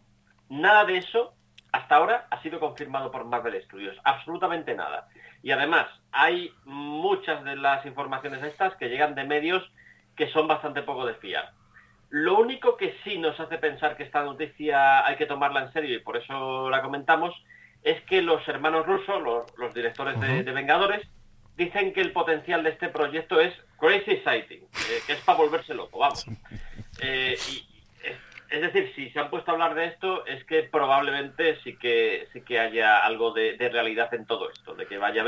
[0.49, 1.33] Nada de eso
[1.77, 5.07] hasta ahora ha sido confirmado por Marvel Studios, absolutamente nada.
[5.43, 9.63] Y además hay muchas de las informaciones estas que llegan de medios
[10.15, 11.51] que son bastante poco de fiar.
[12.09, 15.95] Lo único que sí nos hace pensar que esta noticia hay que tomarla en serio
[15.95, 17.35] y por eso la comentamos
[17.83, 19.21] es que los hermanos rusos,
[19.55, 21.07] los, directores de, Vengadores,
[21.57, 25.75] dicen que el potencial de este proyecto es crazy exciting, eh, que es para volverse
[25.75, 26.25] loco, vamos.
[27.03, 27.37] Eh,
[28.49, 32.27] es decir, si se han puesto a hablar de esto, es que probablemente sí que
[32.33, 35.27] sí que haya algo de, de realidad en todo esto, de que vaya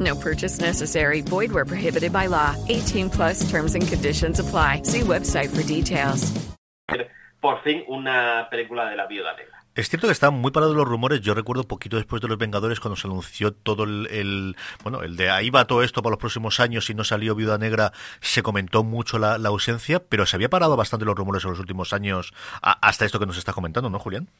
[0.00, 1.22] No purchase necessary.
[1.22, 2.56] Void where prohibited by law.
[2.68, 4.82] 18 plus terms and conditions apply.
[4.82, 6.32] See website for details.
[7.40, 9.56] Por fin, una película de la Viuda Negra.
[9.76, 11.20] Es cierto que están muy parados los rumores.
[11.20, 15.28] Yo recuerdo poquito después de los Vengadores cuando se anunció todo el, bueno, el de
[15.28, 18.84] ahí va todo esto para los próximos años y no salió Viuda Negra, se comentó
[18.84, 22.32] mucho la, ausencia, pero se había parado bastante los rumores en los últimos años
[22.62, 24.30] hasta esto que nos está comentando, ¿no, Julián?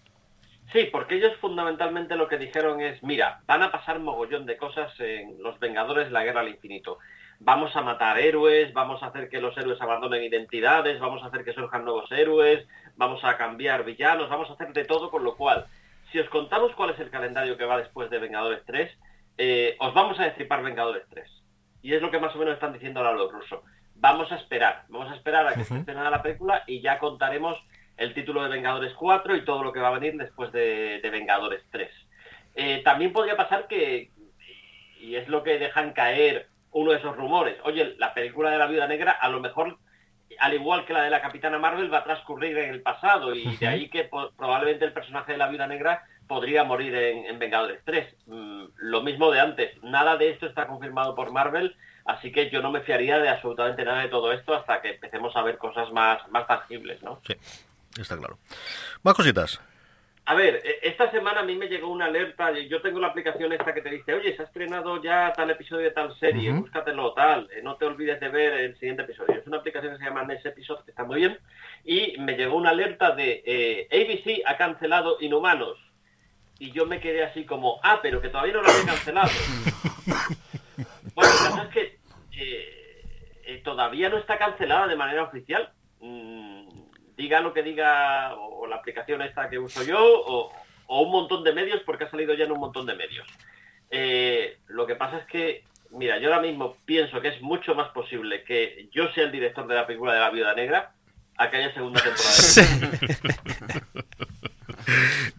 [0.77, 4.93] Sí, porque ellos fundamentalmente lo que dijeron es, mira, van a pasar mogollón de cosas
[5.01, 6.99] en Los Vengadores, la Guerra al Infinito.
[7.41, 11.47] Vamos a matar héroes, vamos a hacer que los héroes abandonen identidades, vamos a hacer
[11.47, 15.35] que surjan nuevos héroes, vamos a cambiar villanos, vamos a hacer de todo, con lo
[15.35, 15.65] cual,
[16.13, 18.99] si os contamos cuál es el calendario que va después de Vengadores 3,
[19.39, 21.27] eh, os vamos a destripar Vengadores 3.
[21.81, 23.61] Y es lo que más o menos están diciendo ahora los rusos.
[23.95, 27.57] Vamos a esperar, vamos a esperar a que se estrene la película y ya contaremos
[27.97, 31.63] el título de Vengadores 4 y todo lo que va a venir después de, Vengadores
[31.71, 31.91] 3.
[32.55, 34.11] Eh, también podría pasar que,
[35.01, 38.67] y es lo que dejan caer uno de esos rumores, oye, la película de la
[38.67, 39.79] Viuda Negra a lo mejor
[40.39, 43.57] al igual que la de la Capitana Marvel, va a transcurrir en el pasado y
[43.57, 48.17] de ahí que probablemente el personaje de la Viuda Negra podría morir en, Vengadores 3.
[48.27, 52.61] Mm, lo mismo de antes, nada de esto está confirmado por Marvel, así que yo
[52.63, 55.93] no me fiaría de absolutamente nada de todo esto hasta que empecemos a ver cosas
[55.93, 57.21] más, más tangibles, ¿no?
[57.25, 57.35] Sí,
[58.03, 58.39] está claro.
[59.03, 59.61] Más cositas.
[60.29, 63.53] A ver, e, esta semana a mí me llegó una alerta, yo tengo la aplicación
[63.53, 67.15] esta que te dice, oye, se ha estrenado ya tal episodio de tal serie, búscatelo
[67.15, 69.37] tal, eh, no te olvides de ver el siguiente episodio.
[69.37, 71.39] Es una aplicación que se llama Next Episode, que está muy bien,
[71.85, 75.79] y me llegó una alerta de eh, ABC ha cancelado Inhumanos.
[76.59, 79.29] Y yo me quedé así como, ah, pero que todavía no lo había cancelado.
[81.15, 81.99] bueno, la verdad es que
[82.33, 85.71] eh, todavía no está cancelada de manera oficial.
[86.01, 86.56] Mm,
[87.17, 90.53] diga lo que diga o la aplicación esta que uso yo o,
[90.89, 93.27] un montón de medios porque ha salido ya en un montón de medios.
[93.91, 97.89] Eh, lo que pasa es que, mira, yo ahora mismo pienso que es mucho más
[97.91, 100.93] posible que yo sea el director de la película de la Viuda Negra
[101.37, 102.99] a que haya segunda temporada.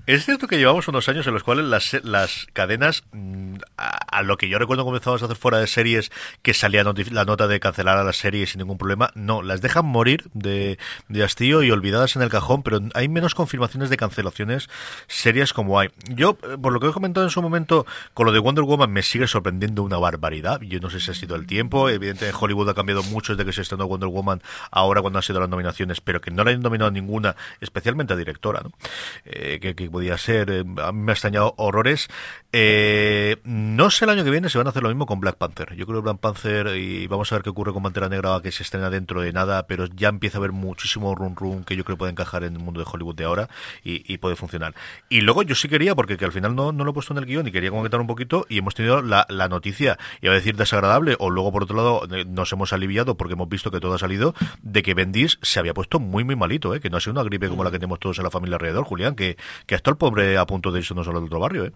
[0.05, 4.37] Es cierto que llevamos unos años en los cuales las, las cadenas, mm, a, lo
[4.37, 7.97] que yo recuerdo comenzamos a hacer fuera de series, que salía la nota de cancelar
[7.97, 12.15] a las series sin ningún problema, no, las dejan morir de, de hastío y olvidadas
[12.15, 14.69] en el cajón, pero hay menos confirmaciones de cancelaciones
[15.07, 15.89] serias como hay.
[16.09, 18.91] Yo, eh, por lo que he comentado en su momento, con lo de Wonder Woman
[18.91, 20.61] me sigue sorprendiendo una barbaridad.
[20.61, 23.53] Yo no sé si ha sido el tiempo, evidentemente Hollywood ha cambiado mucho desde que
[23.53, 26.61] se estrenó Wonder Woman ahora cuando han sido las nominaciones, pero que no le han
[26.61, 28.71] nominado ninguna, especialmente a directora, ¿no?
[29.59, 32.07] Que, que podía ser, eh, a mí me ha extrañado horrores.
[32.51, 35.37] Eh, no sé el año que viene si van a hacer lo mismo con Black
[35.37, 35.75] Panther.
[35.75, 38.51] Yo creo que Black Panther, y vamos a ver qué ocurre con Pantera Negra, que
[38.51, 41.83] se estrena dentro de nada, pero ya empieza a haber muchísimo run run que yo
[41.83, 43.49] creo puede encajar en el mundo de Hollywood de ahora
[43.83, 44.73] y, puede funcionar.
[45.09, 47.19] Y luego yo sí quería, porque que al final no, no lo he puesto en
[47.19, 50.35] el guion y quería comentar un poquito, y hemos tenido la, la noticia, iba a
[50.35, 53.93] decir desagradable, o luego por otro lado nos hemos aliviado porque hemos visto que todo
[53.93, 56.79] ha salido, de que Bendis se había puesto muy muy malito, ¿eh?
[56.79, 58.85] que no ha sido una gripe como la que tenemos todos en la familia alrededor,
[58.85, 59.26] Julián, que,
[59.65, 61.71] que hasta el pobre a punto de irse no solo del otro barrio, ¿eh?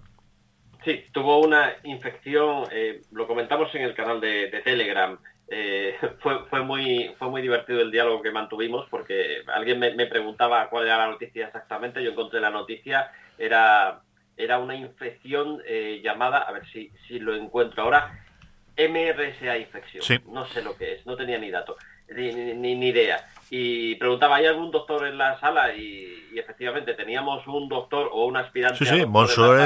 [0.85, 5.17] Sí, tuvo una infección, eh, lo comentamos en el canal de, Telegram.
[5.47, 10.69] Eh, fue, fue, muy, fue muy divertido el diálogo que mantuvimos porque alguien me, preguntaba
[10.69, 12.03] cuál era la noticia exactamente.
[12.03, 14.01] Yo encontré la noticia, era,
[14.37, 18.19] era una infección eh, llamada, a ver si, si lo encuentro ahora,
[18.77, 20.03] MRSA infección.
[20.03, 20.17] Sí.
[20.29, 21.75] No sé lo que es, no tenía ni dato,
[22.09, 23.17] ni, ni- ni idea.
[23.53, 25.75] Y preguntaba, ¿hay algún doctor en la sala?
[25.75, 28.77] Y, y efectivamente teníamos un doctor o un aspirante.
[28.77, 29.01] Sí, a sí,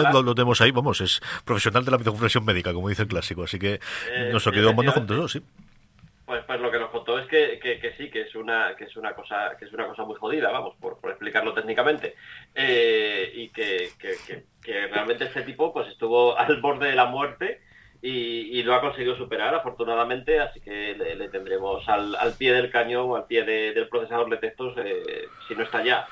[0.02, 0.12] sala.
[0.12, 3.44] lo, lo tenemos ahí, vamos, es profesional de la comprensión médica, como dice el clásico,
[3.44, 3.76] así que
[4.12, 5.42] Eh, nos lo quedó mando juntos, sí.
[6.26, 8.86] Pues, pues lo que nos contó es que, que- que sí, que es una que
[8.86, 12.16] es una cosa que es una cosa muy jodida, vamos, por, por explicarlo técnicamente,
[12.56, 17.06] Eh, y que, que- que- que realmente este tipo pues estuvo al borde de la
[17.06, 17.62] muerte
[18.08, 23.16] y, lo ha conseguido superar afortunadamente, así que le, tendremos al, al pie del cañón,
[23.16, 26.08] al pie de- del procesador de textos, eh, si no está ya.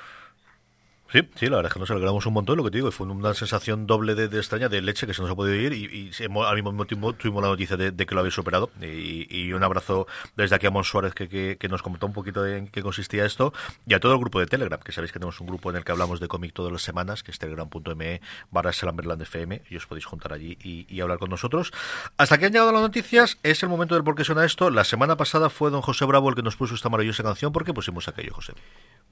[1.12, 3.06] Sí, sí, la verdad es que nos alegramos un montón, lo que te digo, fue
[3.06, 5.86] una sensación doble de, de extraña, de leche que se nos ha podido ir, y,
[5.86, 9.54] y al mismo tiempo tuvimos la noticia de, de que lo habéis superado, y, y
[9.54, 12.68] un abrazo desde aquí a Mon Suárez que, que, que nos comentó un poquito en
[12.68, 13.54] qué consistía esto,
[13.86, 15.84] y a todo el grupo de Telegram, que sabéis que tenemos un grupo en el
[15.84, 20.06] que hablamos de cómic todas las semanas, que es telegram.me barra FM, y os podéis
[20.06, 21.74] juntar allí y, y hablar con nosotros.
[22.18, 24.72] Hasta que han llegado las noticias, es el momento del por qué suena esto.
[24.72, 27.66] La semana pasada fue don José Bravo el que nos puso esta maravillosa canción, ¿por
[27.66, 28.54] qué pusimos aquello, José?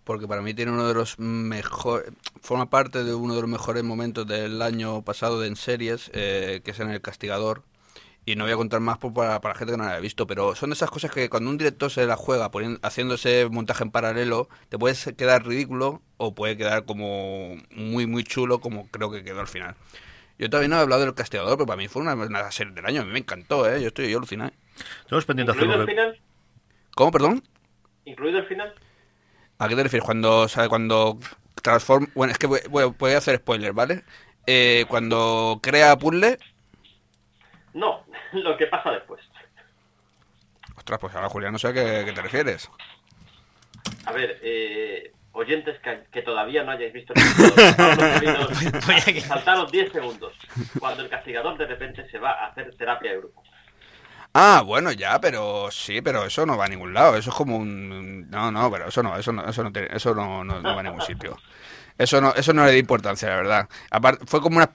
[0.04, 1.82] Porque para mí tiene uno de los mejores,
[2.42, 6.62] forma parte de uno de los mejores momentos del año pasado de en series, eh,
[6.64, 7.64] que es en El Castigador.
[8.26, 10.00] Y no voy a contar más por- para, para la gente que no la haya
[10.00, 13.16] visto, pero son de esas cosas que cuando un director se la juega poniendo, haciendo
[13.16, 18.60] ese montaje en paralelo, te puede quedar ridículo o puede quedar como muy, muy chulo,
[18.62, 19.76] como creo que quedó al final.
[20.40, 22.86] Yo todavía no he hablado del Castigador, pero para mí fue una, una serie del
[22.86, 23.82] año, a mí me encantó, ¿eh?
[23.82, 24.52] Yo estoy yo alucinado.
[25.06, 25.84] Tenemos pendiente ¿Incluido hacerlo.
[25.84, 26.22] el final?
[26.96, 27.44] ¿Cómo, perdón?
[28.06, 28.74] ¿Incluido el final?
[29.62, 30.04] ¿A qué te refieres?
[30.06, 31.20] Cuando, o sea, cuando
[31.62, 32.08] transforma...
[32.16, 32.60] Bueno, es que voy,
[32.98, 34.04] voy- a hacer spoiler, ¿vale?
[34.48, 36.40] Eh, cuando crea puzzle...
[37.76, 38.04] No,
[38.34, 39.22] lo que pasa después.
[40.76, 42.72] Ostras, pues ahora Julián no sé a qué, qué te refieres.
[44.06, 47.22] A ver, eh, oyentes que, que todavía no hayáis visto el
[49.28, 50.34] saltaros 10 segundos.
[50.80, 53.44] Cuando el castigador de repente se va a hacer terapia de grupo.
[54.34, 57.18] Ah, bueno, ya, pero sí, pero eso no va a ningún lado.
[57.18, 58.30] Eso es como un...
[58.30, 60.84] No, no, pero eso no, eso no, eso no, tiene- eso no, no, va a
[60.84, 61.38] ningún sitio.
[61.98, 63.70] Eso no, eso no le da importancia, la verdad.
[63.92, 64.72] Aparte, fue como una...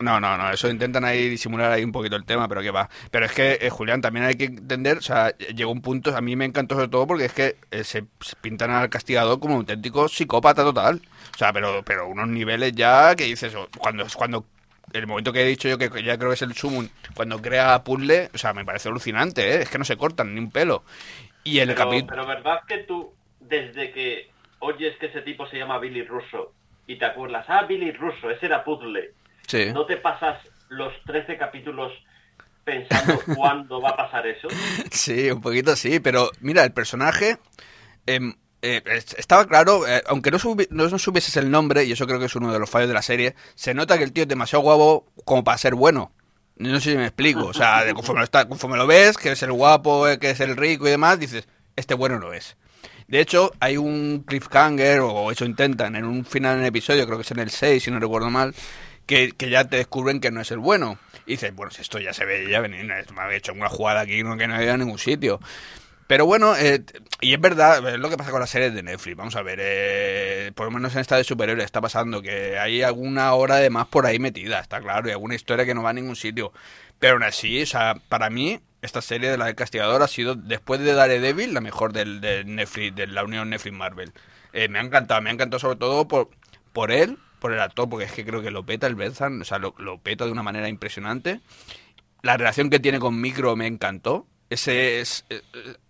[0.00, 2.90] No, no, no, eso intentan ahí disimular ahí un poquito el tema, pero que va.
[3.10, 6.20] Pero es que, eh, Julián, también hay que entender, o sea, llegó un punto, a
[6.20, 9.54] mí me encantó sobre todo porque es que eh, se, se pintan al castigador como
[9.54, 11.00] un auténtico psicópata total.
[11.34, 14.44] O sea, pero, pero unos niveles ya que dices, oh, cuando, cuando
[14.92, 17.82] el momento que he dicho yo que ya creo que es el summon, cuando crea
[17.84, 19.62] puzzle, o sea, me parece alucinante, ¿eh?
[19.62, 20.84] es que no se cortan ni un pelo.
[21.44, 22.06] Y el capítulo...
[22.08, 26.52] pero verdad que tú, desde que oyes que ese tipo se llama Billy Russo
[26.86, 29.12] y te acuerdas, ah, Billy Russo, ese era puzzle,
[29.46, 29.66] Sí.
[29.72, 31.92] ¿no te pasas los 13 capítulos
[32.64, 34.48] pensando cuándo va a pasar eso?
[34.90, 37.38] Sí, un poquito sí, pero mira, el personaje
[38.06, 38.34] em,
[38.66, 40.98] eh, es- estaba claro, eh, aunque no, subi- no, no
[41.36, 43.74] el nombre, y eso creo que es uno de los fallos de la serie, se
[43.74, 46.12] nota que el tío es demasiado guapo como para ser bueno.
[46.56, 49.42] No sé si me explico, o sea, conforme, lo está- conforme lo ves, que es
[49.42, 51.46] el guapo, eh, que es el rico y demás, dices,
[51.76, 52.56] este bueno no es.
[53.08, 57.22] De hecho, hay un cliffhanger, o eso intentan, en un final del episodio, creo que
[57.22, 58.54] es en el 6, si no recuerdo mal,
[59.04, 60.98] que, que ya te descubren que no es el bueno.
[61.26, 64.00] Y dices, bueno, si esto ya se ve, ya venir, me había hecho una jugada
[64.00, 65.40] aquí que no había en ningún sitio.
[66.06, 66.84] Pero bueno, eh,
[67.20, 69.16] y es verdad, es lo que pasa con las series de Netflix.
[69.16, 72.82] Vamos a ver, eh, por lo menos en esta de superhéroes está pasando que hay
[72.82, 75.90] alguna hora de más por ahí metida, está claro, y alguna historia que no va
[75.90, 76.52] a ningún sitio.
[77.00, 80.36] Pero aún así, o sea, para mí, esta serie de la del Castigador ha sido,
[80.36, 84.12] después de Daredevil, la mejor del, de Netflix, de la unión Netflix-Marvel.
[84.52, 86.30] Eh, me ha encantado, me ha encantado sobre todo por,
[86.72, 89.44] por él, por el actor, porque es que creo que lo peta el Benzan, o
[89.44, 91.40] sea, lo, lo peta de una manera impresionante.
[92.22, 94.26] La relación que tiene con Micro me encantó.
[94.48, 95.42] Ese es, eh,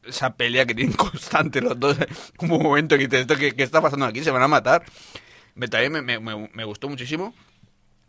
[0.04, 1.96] esa pelea que tienen constante los dos.
[2.36, 4.22] Como un momento que dices, ¿esto qué, está pasando aquí?
[4.24, 4.84] ¿Se van a matar?
[5.54, 7.34] Me, también me- me- me gustó muchísimo.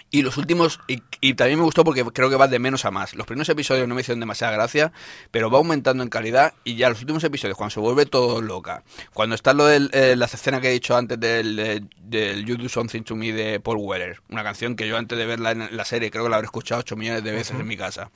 [0.10, 2.92] Y los últimos, y, y también me gustó porque creo que va de menos a
[2.92, 3.14] más.
[3.14, 4.94] Los primeros episodios no me hicieron demasiada gracia,
[5.32, 6.54] pero va aumentando en calidad.
[6.64, 8.84] Y ya los últimos episodios, cuando se vuelve todo loca,
[9.14, 12.70] cuando está lo de la escena que he dicho antes del, eh, del You Do
[12.70, 15.84] Something to Me de Paul Weller, una canción que yo antes de verla en la
[15.84, 18.10] serie creo que la habré escuchado 8 millones de veces en mi casa.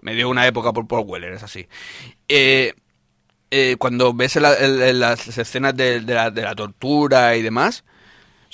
[0.00, 1.66] Me dio una época por Paul Weller, es así.
[2.26, 2.72] Eh,
[3.50, 7.42] eh, cuando ves la- el- el- las escenas de, de la, de la tortura y
[7.42, 7.84] demás,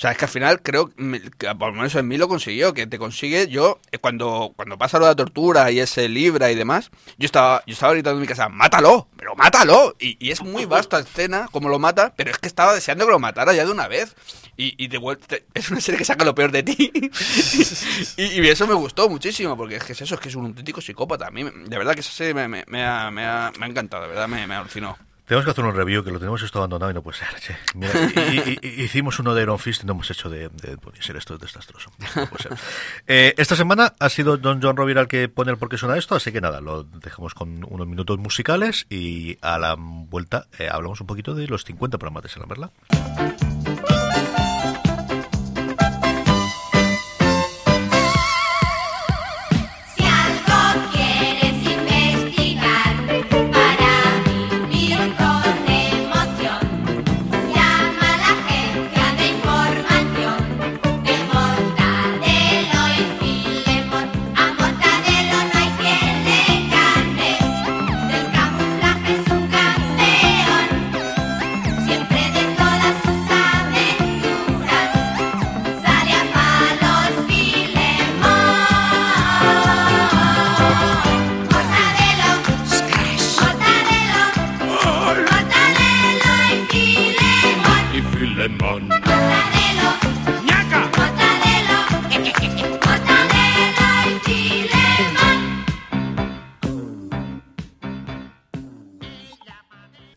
[0.01, 2.87] sea, es que al final creo, que por lo menos en mí lo consiguió, que
[2.87, 6.55] te consigue, yo, eh, cuando, cuando pasa lo de la tortura y ese libra y
[6.55, 6.89] demás,
[7.19, 9.07] yo estaba, yo estaba gritando en mi casa, ¡mátalo!
[9.15, 9.95] ¡Pero mátalo!
[9.99, 13.11] Y, y es muy vasta escena como lo mata, pero es que estaba deseando que
[13.11, 14.15] lo matara ya de una vez.
[14.57, 16.91] Y, y de vuelta, es una serie que saca lo peor de ti.
[18.17, 20.47] y, y eso me gustó muchísimo, porque es que es eso, es que es un
[20.47, 21.27] auténtico psicópata.
[21.27, 23.69] A mí, de verdad que esa serie me, me- me ha, me ha- me ha
[23.69, 24.97] encantado, de verdad, me, me alucinó.
[25.31, 27.29] Tenemos que hacer un review, que lo tenemos esto abandonado y no puede ser.
[27.39, 27.55] Che.
[27.73, 27.93] Mira,
[28.33, 31.15] y- y- y- hicimos uno de Iron Fist y no hemos hecho de, de ser
[31.15, 31.89] esto es desastroso.
[32.17, 32.51] No puede ser.
[33.07, 35.95] Eh, esta semana ha sido Don John Rovira el que pone el por qué suena
[35.97, 40.67] esto, así que nada, lo dejamos con unos minutos musicales y a la vuelta eh,
[40.69, 42.71] hablamos un poquito de los 50 programas de Salam, ¿verdad?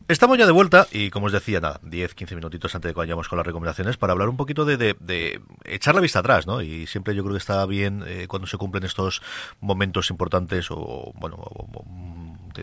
[0.07, 3.27] Estamos ya de vuelta y como os decía, nada, 10-15 minutitos antes de que vayamos
[3.27, 6.61] con las recomendaciones para hablar un poquito de, de- de echar la vista atrás, ¿no?
[6.61, 9.23] Y siempre yo creo que está bien eh, cuando se cumplen estos
[9.61, 11.37] momentos importantes o, bueno,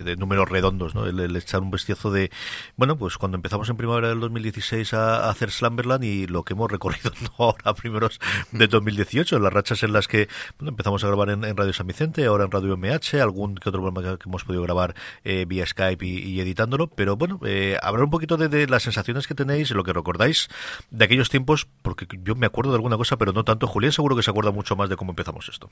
[0.00, 1.06] de, números redondos, ¿no?
[1.06, 2.30] El, el echar un vestiazo de,
[2.76, 6.54] bueno, pues cuando empezamos en primavera del 2016 a, a hacer Slumberland y lo que
[6.54, 7.30] hemos recorrido ¿no?
[7.38, 8.20] ahora primeros
[8.50, 10.28] de 2018, las rachas en las que
[10.58, 13.82] bueno, empezamos a grabar en, Radio San Vicente, ahora en Radio MH, algún que otro
[13.82, 18.04] programa que, hemos podido grabar eh, vía Skype y, y editándolo, pero bueno, eh, hablar
[18.04, 20.48] un poquito de, de las sensaciones que tenéis y lo que recordáis
[20.90, 23.66] de aquellos tiempos, porque yo me acuerdo de alguna cosa, pero no tanto.
[23.66, 25.70] Julián seguro que se acuerda mucho más de cómo empezamos esto.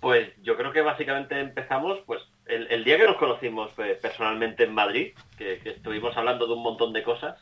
[0.00, 5.14] Pues yo creo que básicamente empezamos pues el, día que nos conocimos personalmente en Madrid,
[5.38, 7.38] que, estuvimos hablando de un montón de cosas,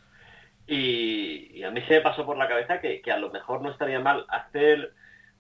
[0.66, 3.70] y, a mí se me pasó por la cabeza que, que a lo mejor no
[3.70, 4.92] estaría mal hacer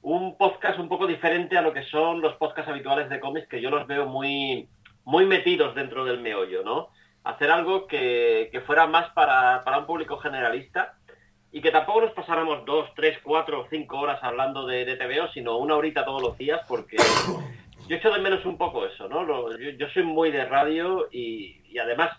[0.02, 3.60] un podcast un poco diferente a lo que son los podcasts habituales de cómics, que
[3.60, 4.68] yo los veo muy,
[5.04, 6.88] muy metidos dentro del meollo, ¿no?
[7.24, 10.94] Hacer algo que, que fuera más para, para un público generalista
[11.52, 15.58] y que tampoco nos pasáramos dos, tres, cuatro, cinco horas hablando de, de TVO, sino
[15.58, 16.96] una horita todos los días, porque
[17.92, 19.22] yo echo de menos un poco eso, ¿no?
[19.22, 22.10] Lo- yo, yo soy muy de radio y, y además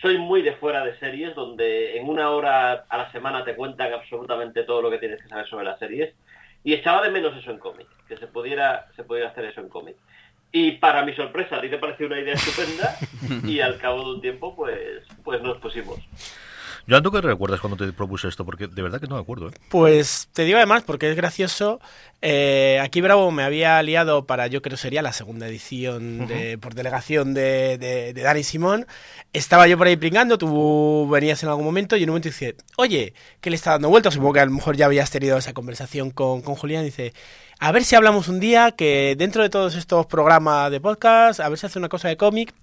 [0.00, 3.92] soy muy de fuera de series, donde en una hora a la semana te cuentan
[3.92, 6.14] absolutamente todo lo que tienes que saber sobre las series.
[6.62, 9.68] Y echaba de menos eso en cómic, que se pudiera, se pudiera hacer eso en
[9.68, 9.96] cómic.
[10.52, 12.96] Y para mi sorpresa, a ti te pareció una idea estupenda
[13.48, 15.98] y al cabo de un tiempo, pues, pues nos pusimos.
[16.88, 18.44] Joan, ¿tú qué recuerdas cuando te propuse esto?
[18.44, 19.52] Porque de verdad que no me acuerdo, ¿eh?
[19.70, 21.80] Pues te digo además, porque es gracioso,
[22.22, 26.74] eh, aquí Bravo me había liado para, yo creo sería la segunda edición de, por
[26.74, 28.86] delegación de, de, de Dani Simón.
[29.32, 32.54] Estaba yo por ahí pringando, tú venías en algún momento y en un momento dice,
[32.76, 34.14] oye, ¿qué le está dando vueltas?
[34.14, 36.84] Supongo que a lo mejor ya habías tenido esa conversación con, con Julián.
[36.84, 37.12] Dice,
[37.58, 41.48] a ver si hablamos un día que dentro de todos estos programas de podcast, a
[41.48, 42.54] ver si hace una cosa de cómic.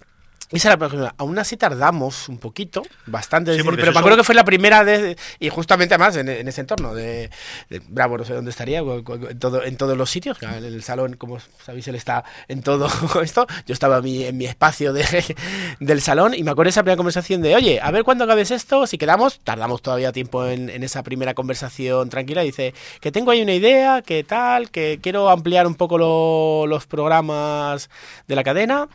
[0.50, 1.14] Esa la próxima.
[1.18, 4.84] Aún así tardamos un poquito, bastante, Sí, decir, pero me acuerdo que fue la primera
[4.84, 7.30] de, y justamente además en, en ese entorno de,
[7.70, 11.14] de- Bravo, no sé dónde estaría, en, todo, en todos los sitios, en el salón,
[11.16, 12.88] como sabéis, él está en todo
[13.22, 15.04] esto, yo estaba en mi, en mi espacio de,
[15.80, 18.86] del salón y me acuerdo esa primera conversación de, oye, a ver cuándo acabes esto,
[18.86, 23.42] si quedamos, tardamos todavía tiempo en, en esa primera conversación tranquila, dice, que tengo ahí
[23.42, 27.90] una idea, que tal, que quiero ampliar un poco lo- los programas
[28.28, 28.88] de la cadena,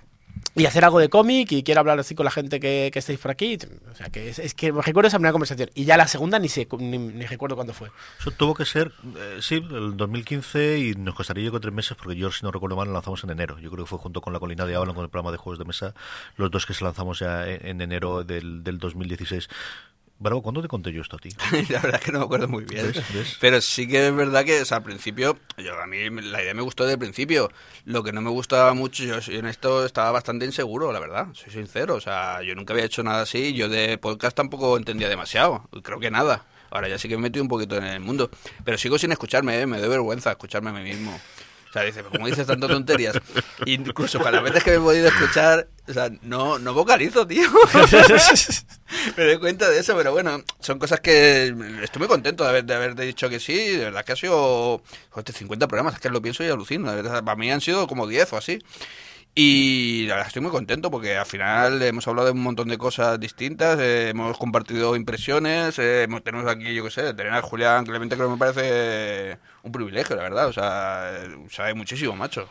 [0.56, 3.20] y hacer algo de cómic y quiero hablar así con la gente que, que estáis
[3.20, 3.58] por aquí.
[3.92, 5.70] O sea, que es, es que recuerdo esa primera conversación.
[5.76, 7.92] Y ya la segunda ni, sé, ni, recuerdo cuándo fue.
[8.20, 11.96] Eso tuvo que ser, eh, sí, el 2015 y nos costaría yo creo tres meses
[11.96, 13.60] porque yo, si no recuerdo mal, lo lanzamos en enero.
[13.60, 15.60] Yo creo que fue junto con La Colina de Avalon, con el programa de juegos
[15.60, 15.94] de mesa,
[16.36, 19.50] los dos que se lanzamos ya en, en enero del, del 2016.
[20.22, 21.30] Bravo, ¿cuándo te conté yo esto a ti?
[21.70, 22.88] la verdad es que no me acuerdo muy bien.
[22.88, 23.14] ¿Ves?
[23.14, 23.38] ¿Ves?
[23.40, 26.54] Pero sí que es verdad que o sea, al principio, yo, a mí la idea
[26.54, 27.50] me gustó desde el principio.
[27.86, 31.28] Lo que no me gustaba mucho, yo, en esto estaba bastante inseguro, la verdad.
[31.32, 31.96] Soy sincero.
[31.96, 33.54] O sea, yo nunca había hecho nada así.
[33.54, 35.70] Yo de podcast tampoco entendía demasiado.
[35.84, 36.46] Creo que nada.
[36.70, 38.30] Ahora ya sí que me he metido un poquito en el mundo.
[38.66, 39.66] Pero sigo sin escucharme, ¿eh?
[39.66, 41.18] me doy vergüenza escucharme a mí mismo.
[41.70, 43.16] O sea, dice, ¿cómo dices tantas tonterías?
[43.66, 47.48] Incluso con las veces que me he podido escuchar, o sea, no, no vocalizo, tío.
[49.18, 51.54] me doy cuenta de eso, pero bueno, son cosas que
[51.84, 53.54] estoy muy contento de haber, de haber dicho que sí.
[53.78, 56.90] De verdad que ha sido joder, 50 programas, es que lo pienso y alucino.
[56.90, 58.60] De verdad, para mí han sido como 10 o así.
[59.36, 62.78] Y la verdad estoy muy contento porque al final hemos hablado de un montón de
[62.80, 67.42] cosas distintas, eh, hemos compartido impresiones, eh, hemos- tenemos aquí, yo qué sé, tener a
[67.42, 72.50] Julián Clemente que me parece un privilegio, la verdad, o sea, eh, sabe muchísimo, macho.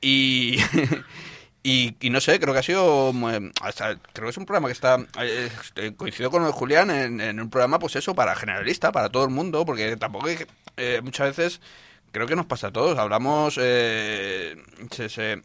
[0.00, 0.58] Y,
[1.62, 3.12] Y, y no sé, creo que ha sido.
[3.12, 4.96] mm, hasta- creo que es un programa que está.
[5.20, 9.30] eh, eh, coincido con Julián en, un programa, pues eso, para generalista, para todo el
[9.30, 10.38] mundo, porque tampoco hay
[10.78, 11.60] eh, muchas veces.
[12.12, 12.98] Creo que nos pasa a todos.
[12.98, 13.56] Hablamos.
[13.60, 14.56] eh,
[14.90, 15.42] se, se,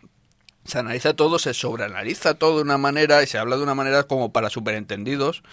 [0.66, 4.04] se analiza todo, se sobreanaliza todo de una manera y se habla de una manera
[4.04, 5.44] como para superentendidos.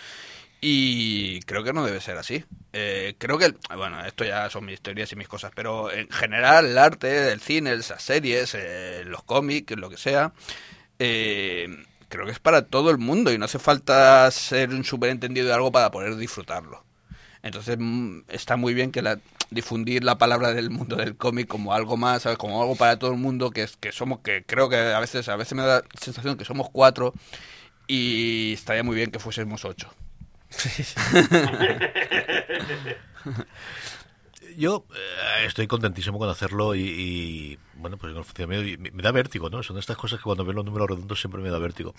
[0.65, 2.45] Y creo que no debe ser así.
[2.73, 6.67] Eh, creo que, bueno, esto ya son mis teorías y mis cosas, pero en general
[6.67, 10.33] el arte, el cine, esas series, eh, los cómics, lo que sea,
[11.01, 11.69] eh,
[12.09, 15.53] creo que es para todo el mundo y no hace falta ser un superentendido de
[15.53, 16.85] algo para poder disfrutarlo.
[17.43, 19.19] Entonces mm, está muy bien que la,
[19.51, 23.19] difundir la palabra del mundo del cómic como algo más, como algo para todo el
[23.19, 26.37] mundo, que que somos, que creo que a veces, a veces me da la sensación
[26.39, 27.15] que somos cuatro
[27.89, 29.91] y estaría muy bien que fuésemos ocho.
[34.57, 39.13] Yo eh, estoy contentísimo con hacerlo y, y, bueno, pues el funcionamiento me, me da
[39.13, 39.63] vértigo, ¿no?
[39.63, 41.95] Son estas cosas que cuando veo los números redondos siempre me da vértigo.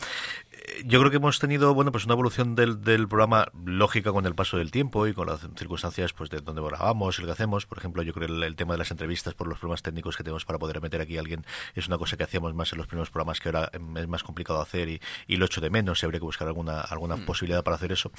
[0.51, 4.25] Eh, Yo creo que hemos tenido, bueno, pues una evolución del, del programa lógica con
[4.25, 7.33] el paso del tiempo y con las circunstancias, pues de donde grabamos y lo que
[7.33, 7.65] hacemos.
[7.65, 10.17] Por ejemplo, yo creo que el, el tema de las entrevistas por los problemas técnicos
[10.17, 11.45] que tenemos para poder meter aquí a alguien
[11.75, 14.61] es una cosa que hacíamos más en los primeros programas que ahora es más complicado
[14.61, 17.75] hacer y, y lo echo de menos y habría que buscar alguna, alguna posibilidad para
[17.75, 18.11] hacer eso.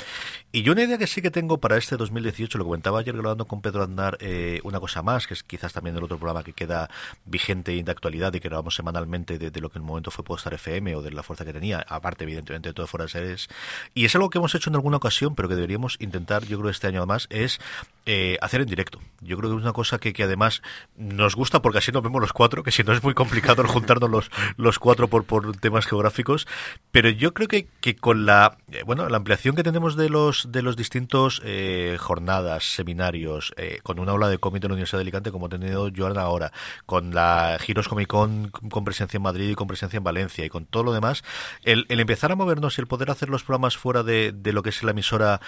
[0.53, 3.47] Y yo una idea que sí que tengo para este 2018, lo comentaba ayer grabando
[3.47, 6.53] con Pedro Aznar, eh, una cosa más, que es quizás también el otro programa que
[6.53, 6.91] queda
[7.25, 10.11] vigente y de actualidad y que grabamos semanalmente de, de lo que en el momento
[10.11, 13.11] fue Postar FM o de la fuerza que tenía, aparte evidentemente de todo fuera de
[13.11, 13.49] series.
[13.95, 16.71] Y es algo que hemos hecho en alguna ocasión, pero que deberíamos intentar, yo creo,
[16.71, 17.61] este año además, es
[18.07, 19.01] eh, hacer en directo.
[19.21, 20.63] Yo creo que es una cosa que, que además
[20.97, 23.69] nos gusta porque así nos vemos los cuatro, que si no es muy complicado el
[23.69, 26.47] juntarnos los, los cuatro por, por temas geográficos,
[26.91, 30.51] pero yo creo que, que con la eh, bueno la ampliación que tenemos de los
[30.51, 34.99] de los distintos eh, jornadas, seminarios, eh, con una ola de cómic de la Universidad
[34.99, 36.53] de Alicante como ha tenido Joan ahora,
[36.87, 40.49] con la Giros Comic Con con presencia en Madrid y con presencia en Valencia y
[40.49, 41.23] con todo lo demás,
[41.63, 44.63] el, el empezar a movernos y el poder hacer los programas fuera de, de lo
[44.63, 45.41] que es la emisora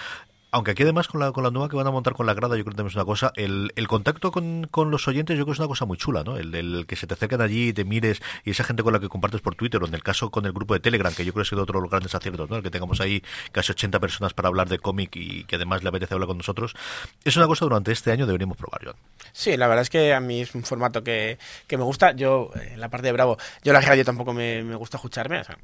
[0.51, 2.55] aunque aquí además con la, con la nueva que van a montar con la grada,
[2.55, 5.43] yo creo que también es una cosa, el, el contacto con, con los oyentes yo
[5.43, 6.37] creo que es una cosa muy chula, ¿no?
[6.37, 9.09] El, el que se te acercan allí te mires y esa gente con la que
[9.09, 11.43] compartes por Twitter o en el caso con el grupo de Telegram, que yo creo
[11.43, 12.57] que sido otro de los grandes aciertos, ¿no?
[12.57, 13.21] El que tengamos ahí
[13.51, 16.75] casi 80 personas para hablar de cómic y que además le apetece hablar con nosotros.
[17.23, 18.95] Es una cosa durante este año deberíamos probar, Joan.
[19.33, 21.37] Sí, la verdad es que a mí es un formato que,
[21.67, 22.13] que me gusta.
[22.13, 25.39] Yo, en la parte de Bravo, yo la radio tampoco me, me gusta escucharme.
[25.41, 25.57] o sea,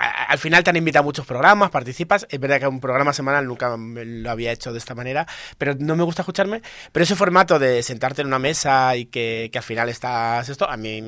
[0.00, 2.26] al final te han invitado a muchos programas, participas.
[2.30, 5.26] Es verdad que un programa semanal nunca lo había hecho de esta manera,
[5.58, 6.62] pero no me gusta escucharme.
[6.92, 10.68] Pero ese formato de sentarte en una mesa y que, que al final estás esto,
[10.68, 11.04] a mí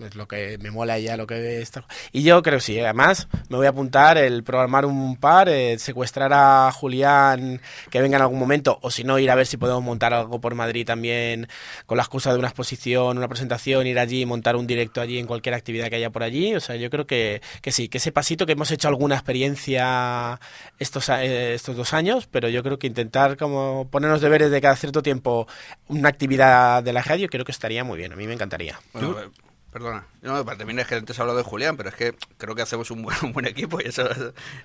[0.00, 1.84] es lo que me mola ya, lo que está.
[2.10, 6.32] Y yo creo sí, además me voy a apuntar el programar un par, eh, secuestrar
[6.32, 7.60] a Julián
[7.90, 10.40] que venga en algún momento, o si no, ir a ver si podemos montar algo
[10.40, 11.48] por Madrid también
[11.86, 15.18] con la excusa de una exposición, una presentación, ir allí y montar un directo allí
[15.18, 16.54] en cualquier actividad que haya por allí.
[16.54, 20.40] O sea, yo creo que, que sí, que ese pasito que hemos hecho alguna experiencia
[20.78, 24.62] estos, a- eh, estos dos años, pero yo creo que intentar como ponernos deberes de
[24.62, 25.46] cada cierto tiempo
[25.88, 28.14] una actividad de la radio, creo que estaría muy bien.
[28.14, 28.80] A mí me encantaría.
[28.94, 29.30] Bueno,
[29.70, 30.06] perdona.
[30.22, 32.62] No, para terminar, es que antes he hablado de Julián, pero es que creo que
[32.62, 34.08] hacemos un buen, un buen equipo y eso,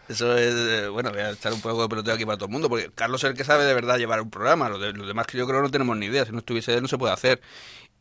[0.07, 0.53] eso es.
[0.55, 2.89] eh, Bueno, voy a echar un poco de peloteo aquí para todo el mundo, porque
[2.95, 4.70] Carlos es el que sabe de verdad llevar un programa.
[4.70, 6.26] Los, de- los demás que yo creo no tenemos ni idea.
[6.26, 7.41] Si no estuviese él, no se puede hacer.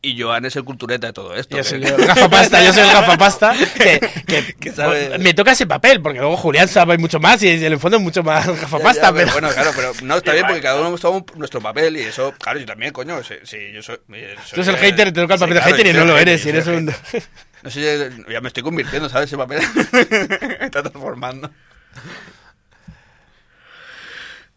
[0.01, 1.57] Y Joan es el cultureta de todo esto.
[1.57, 5.67] Yo soy el gafapasta, yo soy el gafapasta que, que- Que sabe- me toca ese
[5.67, 9.07] papel, porque luego Julián sabe mucho más y en el fondo es mucho más gafapasta,
[9.07, 9.31] ya, pero pero...
[9.33, 12.01] bueno, claro, pero no está bien porque cada uno hemos tomado un- nuestro papel y
[12.03, 15.11] eso, claro, yo también, coño, sí, sí, yo soy, eh, soy Tú eres el hater,
[15.11, 16.93] te toca el sí, papel de claro, hater y no lo eres, y eres un...
[17.61, 19.27] No sé, ya- ya me estoy convirtiendo, ¿sabes?
[19.27, 19.59] Ese papel
[19.91, 21.51] me está transformando.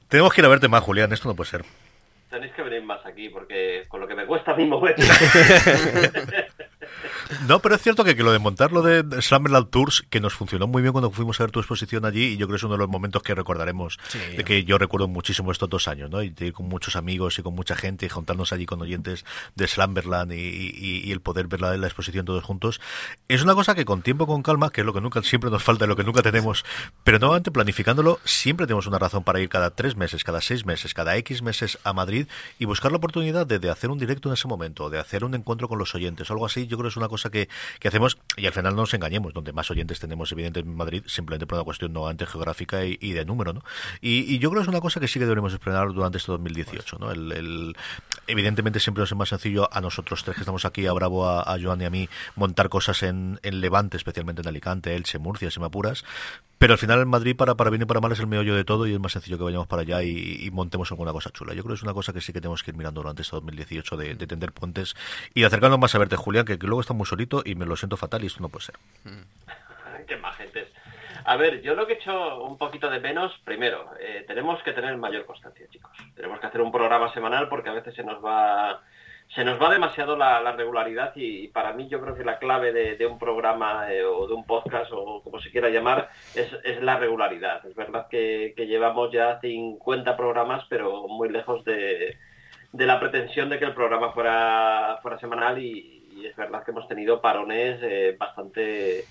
[0.08, 1.64] Tenemos que ir a verte más, Julián, esto no puede ser.
[2.32, 4.96] Tenéis que venir más aquí, porque con lo que me cuesta a mí mover.
[7.48, 10.34] No, pero es cierto que, que lo de montar lo de Slammerland Tours, que nos
[10.34, 12.62] funcionó muy bien cuando fuimos a ver tu exposición allí, y yo creo que es
[12.64, 13.98] uno de los momentos que recordaremos,
[14.36, 16.22] de que yo recuerdo muchísimo estos dos años, ¿no?
[16.22, 19.24] Y de ir con muchos amigos y con mucha gente, y juntarnos allí con oyentes
[19.54, 22.80] de Slamberland y, y- y el poder ver la, la exposición todos juntos.
[23.28, 25.62] Es una cosa que con tiempo, con calma, que es lo que nunca siempre nos
[25.62, 26.64] falta, lo que nunca tenemos,
[27.04, 30.94] pero nuevamente planificándolo, siempre tenemos una razón para ir cada tres meses, cada seis meses,
[30.94, 32.26] cada X meses a Madrid
[32.58, 35.34] y buscar la oportunidad de, de hacer un directo en ese momento, de hacer un
[35.34, 37.48] encuentro con los oyentes, o algo así, yo creo es una cosa que,
[37.80, 41.02] que hacemos y al final no nos engañemos, donde más oyentes tenemos evidentemente en Madrid,
[41.06, 43.62] simplemente por una cuestión nuevamente geográfica y, de número, ¿no?
[44.00, 46.32] Y, y yo creo que es una cosa que sí que deberemos explorar durante este
[46.32, 47.10] 2018, ¿no?
[47.10, 47.76] El, el-
[48.26, 51.42] evidentemente siempre nos es más sencillo a nosotros tres que estamos aquí, a Bravo, a,
[51.42, 55.50] a Joan y a mí, montar cosas en, en Levante, especialmente en Alicante, Elche, Murcia,
[55.50, 56.04] si me apuras,
[56.58, 58.64] Pero al final en Madrid, para, para bien y para mal, es el meollo de
[58.64, 61.54] todo y es más sencillo que vayamos para allá y, y montemos alguna cosa chula.
[61.54, 63.34] Yo creo que es una cosa que sí que tenemos que ir mirando durante este
[63.34, 64.94] 2018 de, de tender puentes
[65.34, 67.66] y de acercarnos más a verte, Julián, que, que luego está muy solito y me
[67.66, 68.76] lo siento fatal y esto no puede ser.
[70.06, 70.61] Qué majentes.
[71.24, 74.72] A ver, yo lo que he hecho un poquito de menos, primero, eh, tenemos que
[74.72, 75.92] tener mayor constancia, chicos.
[76.14, 78.82] Tenemos que hacer un programa semanal porque a veces se nos va
[79.34, 82.72] se nos va demasiado la, la regularidad y, para mí yo creo que la clave
[82.72, 86.52] de, un programa eh, o de un podcast o como se quiera llamar es,
[86.82, 87.64] la regularidad.
[87.64, 92.18] Es verdad que, llevamos ya 50 programas pero muy lejos de,
[92.72, 97.22] la pretensión de que el programa fuera, semanal y, y es verdad que hemos tenido
[97.22, 99.04] parones eh, bastante,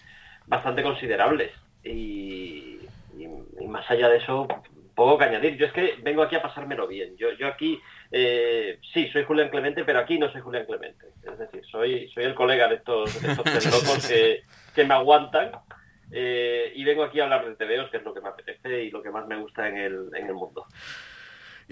[0.46, 1.52] bastante considerables.
[1.84, 2.80] Y,
[3.18, 3.28] y-
[3.60, 4.48] y más allá de eso,
[4.96, 5.58] poco que añadir.
[5.58, 7.16] Yo es que vengo aquí a pasármelo bien.
[7.18, 7.80] Yo, yo aquí,
[8.12, 11.06] eh, sí, soy Julián Clemente, pero aquí no soy Julián Clemente.
[11.24, 14.44] Es decir, soy, soy el colega de estos, de estos locos que,
[14.76, 15.52] que me aguantan.
[16.12, 18.92] eh, y vengo aquí a hablar de TVOs, que es lo que me apetece y
[18.92, 20.66] lo que más me gusta en el, en el mundo.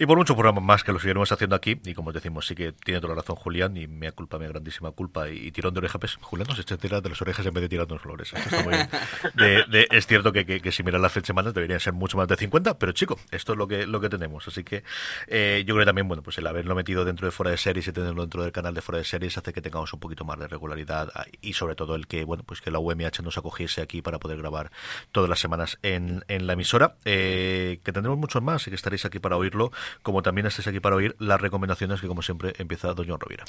[0.01, 2.55] Y por muchos programas más que lo seguiremos haciendo aquí, y como os decimos, sí
[2.55, 5.79] que tiene toda la razón Julián, y me culpa, mi grandísima culpa, y, tirón de
[5.79, 8.31] oreja, pues Julián nos echa tira de las orejas en vez de tirarnos flores.
[8.31, 8.89] Esto está.
[9.33, 12.37] De- de- es cierto que, que- si miras las semanas deberían ser mucho más de
[12.37, 14.47] 50, pero chico, esto es lo que, lo que tenemos.
[14.47, 14.83] Así que
[15.27, 17.85] eh, yo creo que también, bueno, pues el haberlo metido dentro de fuera de series
[17.89, 20.39] y tenerlo dentro del canal de fuera de series hace que tengamos un poquito más
[20.39, 23.81] de regularidad ah, y sobre todo el que, bueno, pues que la UMH nos acogiese
[23.81, 24.71] aquí para poder grabar
[25.11, 29.03] todas las semanas en, en la emisora, eh, que tendremos muchos más y que estaréis
[29.03, 29.71] aquí para oírlo,
[30.01, 33.45] como también estáis aquí para oír las recomendaciones que como siempre empieza Don John Rovira.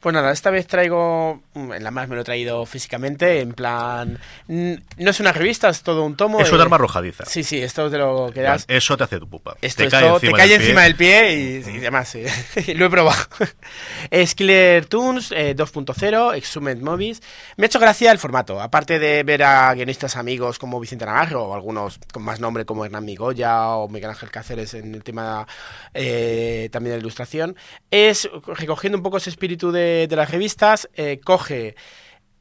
[0.00, 3.52] Pues nada, esta vez traigo, mm, en la más me lo he traído físicamente, en
[3.52, 4.18] plan,
[4.48, 6.40] no es una revista, es todo un tomo.
[6.40, 7.24] Es eh, arma arrojadiza.
[7.24, 8.64] Sí, sí, esto es de lo que das.
[8.68, 9.56] Eso te hace tu pupa.
[9.60, 12.24] Esto, esto te cae encima del pie y, y demás, sí.
[12.74, 13.22] lo he probado.
[14.10, 17.22] es Killer Toons eh, 2.0, Exhumed Movies.
[17.56, 21.44] Me ha hecho gracia el formato, aparte de ver a guionistas amigos como Vicente Navarro
[21.44, 25.46] o algunos con más nombre como Hernán Migoya o Miguel Ángel Cáceres en el tema
[25.94, 27.56] eh, también de la ilustración,
[27.90, 31.74] es recogiendo un poco ese espíritu de, las revistas, eh, coge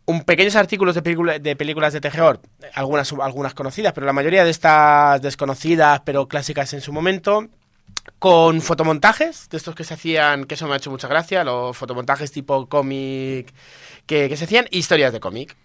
[0.06, 2.42] un pequeños artículos de, de películas de terror,
[2.74, 7.48] algunas, algunas conocidas, pero la mayoría de estas desconocidas, pero clásicas en su momento,
[8.20, 11.76] con fotomontajes, de estos que se hacían, que eso me ha hecho mucha gracia, los
[11.78, 13.54] fotomontajes tipo cómic
[14.06, 15.56] que, se hacían, historias de cómic.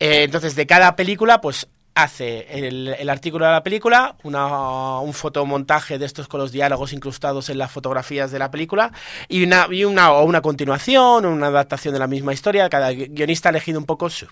[0.00, 5.98] Eh, entonces, de cada película, pues hace el, artículo de la película, una, un fotomontaje
[5.98, 8.92] de estos con los diálogos incrustados en las fotografías de la película
[9.28, 12.68] y una, y una, o una continuación o una adaptación de la misma historia.
[12.68, 14.26] Cada gui- guionista ha elegido un poco su,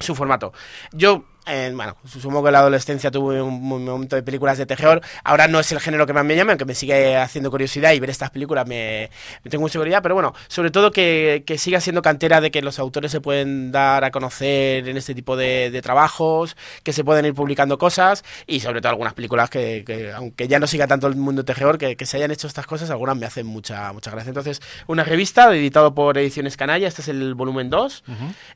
[0.00, 0.52] su formato.
[0.92, 4.66] Yo, eh, bueno, supongo que en la adolescencia tuve un, un momento de películas de
[4.66, 5.00] terror.
[5.24, 8.00] Ahora no es el género que más me llama, aunque me sigue haciendo curiosidad y
[8.00, 9.10] ver estas películas me,
[9.42, 10.02] me tengo mucha curiosidad.
[10.02, 13.72] Pero bueno, sobre todo que, que siga siendo cantera de que los autores se pueden
[13.72, 18.24] dar a conocer en este tipo de, de trabajos, que se pueden ir publicando cosas
[18.46, 21.76] y sobre todo algunas películas que, que, aunque ya no siga tanto el mundo terror,
[21.76, 24.30] que, que se hayan hecho estas cosas, algunas me hacen mucha, mucha gracia.
[24.30, 28.04] Entonces, una revista editado por Ediciones Canalla, este es el volumen 2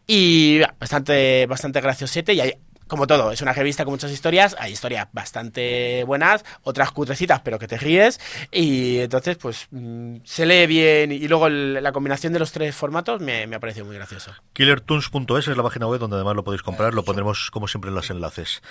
[0.06, 2.54] y bastante, bastante graciosete y hay,
[2.86, 7.58] como todo, es una revista con muchas historias, hay historias bastante buenas, otras cutrecitas pero
[7.58, 8.20] que te ríes
[8.52, 12.74] y entonces pues mm, se lee bien y luego el- la combinación de los tres
[12.76, 14.32] formatos me, me ha parecido muy gracioso.
[14.52, 17.94] Killertunes.es es la página web donde además lo podéis comprar, lo pondremos como siempre en
[17.96, 18.62] los enlaces.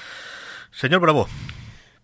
[0.72, 1.28] Señor Bravo,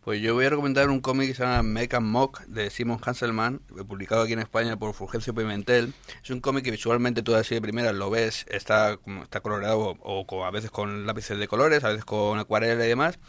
[0.04, 3.60] Pues yo voy a recomendar un cómic que se llama and Mock de Simon Hanselman,
[3.88, 5.94] publicado aquí en España por Fulgencio Pimentel.
[6.24, 10.44] Es un cómic que visualmente tú así de primeras lo ves, está, está coloreado o,
[10.44, 13.20] a veces con lápices de colores, a veces con acuarela y demás.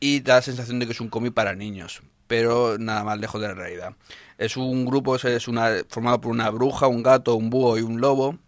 [0.00, 3.42] Y da la sensación de que es un cómic para niños, pero nada más lejos
[3.42, 3.94] de la realidad.
[4.38, 8.00] Es un grupo, es una, formado por una bruja, un gato, un búho y un
[8.00, 8.38] lobo.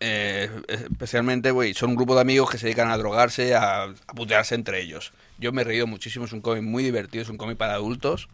[0.00, 4.14] Eh, especialmente, güey, son un grupo de amigos que se dedican a drogarse, a, a
[4.14, 5.14] putearse entre ellos.
[5.38, 8.28] Yo me he reído muchísimo, es un cómic muy divertido, es un cómic para adultos.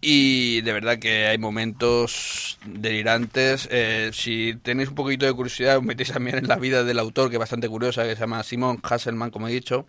[0.00, 3.68] Y de verdad que hay momentos delirantes.
[3.70, 7.30] Eh, si tenéis un poquito de curiosidad, os metéis también en la vida del autor,
[7.30, 9.86] que es bastante curiosa, que se llama Simon Hasselman, como he dicho.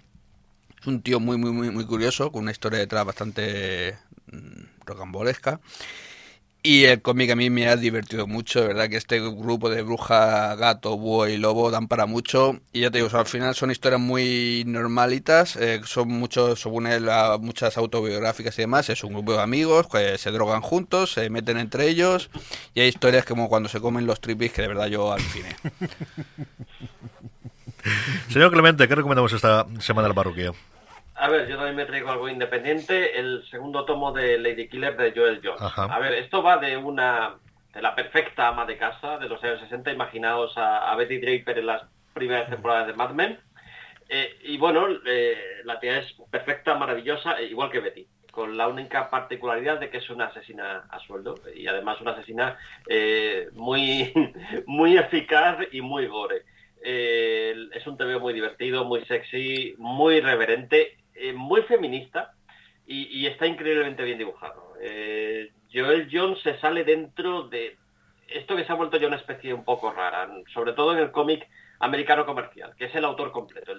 [0.80, 3.97] Es un tío muy, muy, muy, muy curioso, con una historia detrás bastante
[4.32, 5.59] mm, rocambolesca.
[6.66, 9.84] Y el cómic a mí me ha divertido mucho, de verdad que este grupo de
[9.84, 12.59] bruja, gato, búho y lobo dan para mucho.
[12.74, 17.07] Y ya te digo, al final son historias muy normalitas, eh, son muchos, según él,
[17.39, 18.89] muchas autobiográficas y demás.
[18.89, 22.32] Es un grupo de amigos que se drogan juntos, se meten entre ellos.
[22.74, 25.55] Y hay historias como cuando se comen los tripis que de verdad yo aluciné.
[28.30, 30.51] señor Clemente, ¿qué recomendamos esta semana al parroquia?
[31.16, 35.13] A ver, yo también me traigo algo independiente, el segundo tomo de Lady Killer de
[35.16, 35.61] Joel Jones.
[35.61, 35.86] Ajá.
[35.86, 37.38] A ver, esto va de una
[37.74, 41.59] de la perfecta ama de casa de los años 60, imaginaos a, a Betty Draper
[41.59, 43.39] en las primeras temporadas de Mad Men.
[44.07, 48.68] Eh, y bueno, eh, la tía es perfecta, maravillosa, eh, igual que Betty, con la
[48.68, 52.57] única particularidad de que es una asesina a sueldo y además una asesina
[52.88, 54.13] eh, muy,
[54.68, 56.43] muy eficaz y muy gore.
[56.82, 62.34] Es un TV muy divertido, muy sexy, muy reverente, eh, muy feminista
[62.88, 64.74] y, está increíblemente bien dibujado.
[64.80, 67.78] Eh, Joel Jones se sale dentro de
[68.28, 71.11] esto que se ha vuelto ya una especie un poco rara, sobre todo en el
[71.11, 71.47] cómic
[71.80, 73.74] americano comercial, que es el autor completo,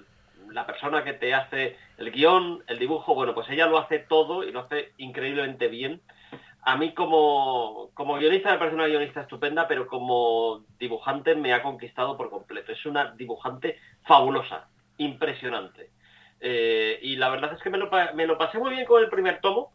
[0.51, 4.43] la persona que te hace el guion, el dibujo, bueno, pues ella lo hace todo
[4.43, 6.01] y lo hace increíblemente bien.
[6.61, 11.63] A mí como, como guionista me parece una guionista estupenda, pero como dibujante me ha
[11.63, 12.71] conquistado por completo.
[12.71, 14.67] Es una dibujante fabulosa,
[14.97, 15.91] impresionante.
[16.39, 19.73] Eh, y la verdad es que me lo, pasé muy bien con el primer tomo,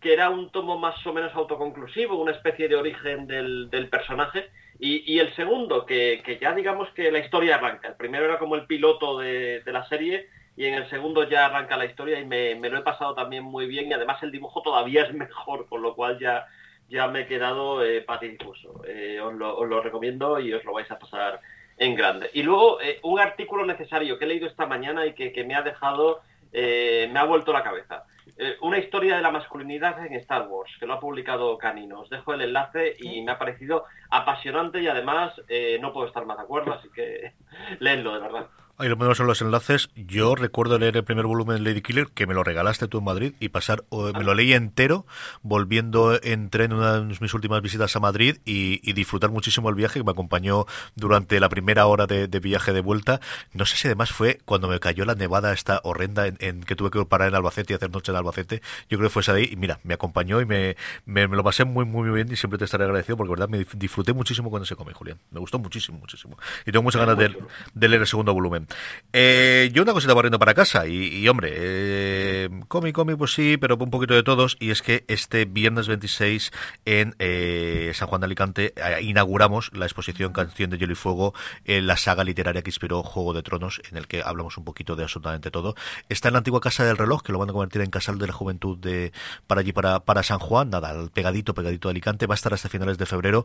[0.00, 4.50] que era un tomo más o menos autoconclusivo, una especie de origen del, personaje.
[4.78, 7.88] Y, el segundo, que, que ya digamos que la historia arranca.
[7.88, 11.76] El primero era como el piloto de, la serie y en el segundo ya arranca
[11.76, 15.04] la historia y me, lo he pasado también muy bien y además el dibujo todavía
[15.04, 16.46] es mejor, con lo cual ya,
[16.88, 18.82] ya me he quedado eh, patidifuso.
[18.86, 21.40] Eh, os lo recomiendo y os lo vais a pasar
[21.80, 22.30] en grande.
[22.34, 25.54] Y luego eh, un artículo necesario que he leído esta mañana y que, que me
[25.54, 26.20] ha dejado,
[26.52, 28.04] eh, me ha vuelto la cabeza.
[28.36, 32.00] Eh, una historia de la masculinidad en Star Wars, que lo ha publicado Canino.
[32.00, 35.32] Os dejo el enlace y me ha parecido apasionante y además
[35.80, 37.32] no puedo estar más de acuerdo, así que
[37.80, 38.46] leedlo, de verdad.
[38.80, 39.90] Ahí lo ponemos en los enlaces.
[39.94, 43.04] Yo recuerdo leer el primer volumen de Lady Killer, que me lo regalaste tú en
[43.04, 45.04] Madrid, y pasar, me lo leí entero,
[45.42, 49.74] volviendo en tren una de mis últimas visitas a Madrid y, y disfrutar muchísimo el
[49.74, 50.64] viaje que me acompañó
[50.94, 53.20] durante la primera hora de, de viaje de vuelta.
[53.52, 56.74] No sé si además fue cuando me cayó la nevada esta horrenda en, en que
[56.74, 58.62] tuve que parar en Albacete y hacer noche en Albacete.
[58.88, 61.36] Yo creo que fue esa de ahí, y mira, me acompañó y me, me, me
[61.36, 64.50] lo pasé muy, muy, bien y siempre te estaré agradecido porque, verdad, me disfruté muchísimo
[64.50, 65.18] con ese cómic, Julián.
[65.30, 66.38] Me gustó muchísimo, muchísimo.
[66.64, 67.36] Y tengo muchas ganas de,
[67.74, 68.69] de leer el segundo volumen.
[69.12, 73.90] Eh, yo una cosita barriendo para casa y, hombre, eh, cómic, pues sí, pero un
[73.90, 76.52] poquito de todos y es que este viernes 26
[76.84, 81.34] en eh, San Juan de Alicante eh, inauguramos la exposición Canción de Hielo y Fuego,
[81.64, 84.96] eh, la saga literaria que inspiró Juego de Tronos, en el que hablamos un poquito
[84.96, 85.74] de absolutamente todo.
[86.08, 88.26] Está en la antigua Casa del Reloj, que lo van a convertir en Casal de
[88.26, 89.12] la Juventud de
[89.46, 92.68] para allí, para, para San Juan, nada, pegadito, pegadito de Alicante, va a estar hasta
[92.68, 93.44] finales de febrero.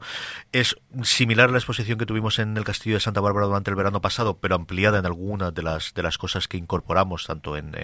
[0.51, 3.75] Es similar a la exposición que tuvimos en el Castillo de Santa Bárbara durante el
[3.75, 7.75] verano pasado, pero ampliada en algunas de las de las cosas que incorporamos, tanto en,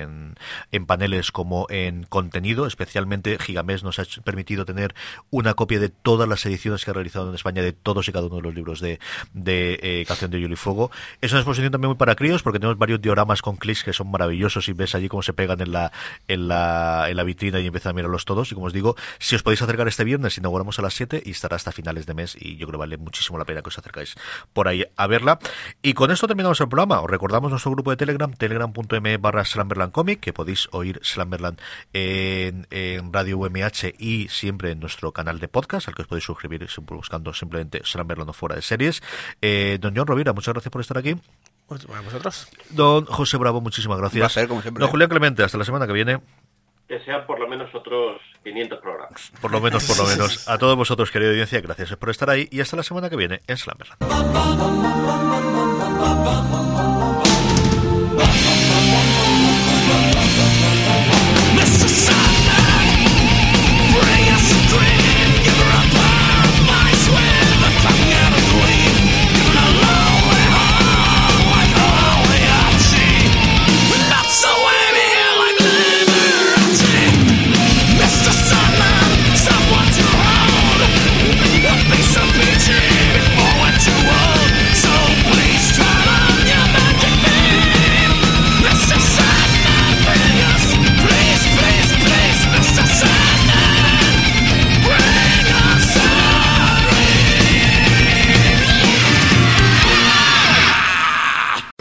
[0.71, 2.65] en, paneles como en contenido.
[2.65, 4.95] Especialmente Gigamés nos ha permitido tener
[5.29, 8.25] una copia de todas las ediciones que ha realizado en España de todos y cada
[8.25, 8.99] uno de los libros de,
[9.33, 10.91] de eh, Canción de Hielo y Fuego.
[11.21, 14.09] Es una exposición también muy para críos, porque tenemos varios dioramas con clics que son
[14.09, 15.91] maravillosos y ves allí cómo se pegan en la,
[16.27, 18.51] en la, en la vitrina y empiezan a mirarlos todos.
[18.51, 21.31] Y como os digo, si os podéis acercar este viernes, inauguramos a las 7 y
[21.31, 22.35] estará hasta finales de mes.
[22.39, 24.15] Y yo creo que vale muchísimo la pena que os acercáis
[24.53, 25.39] por ahí a verla.
[25.81, 27.01] Y con esto terminamos el programa.
[27.11, 31.59] Recordamos nuestro grupo de Telegram, telegram.m barra Slamberland Comic, que podéis oír Slamberland
[31.93, 36.23] en, en Radio UMH y siempre en nuestro canal de podcast, al que os podéis
[36.23, 39.03] suscribir buscando simplemente Slamberland o fuera de series.
[39.41, 41.15] Eh, don John Rovira, muchas gracias por estar aquí.
[41.71, 42.49] A vosotros.
[42.71, 44.15] Don José Bravo, muchísimas gracias.
[44.15, 44.81] Un placer, como siempre.
[44.81, 46.19] Don Julián Clemente, hasta la semana que viene.
[46.87, 49.31] Que sean por lo menos otros 500 programas.
[49.39, 50.49] Por lo menos, por lo menos.
[50.49, 53.39] A todos vosotros, querida audiencia, gracias por estar ahí y hasta la semana que viene
[53.47, 54.01] en Slamberland.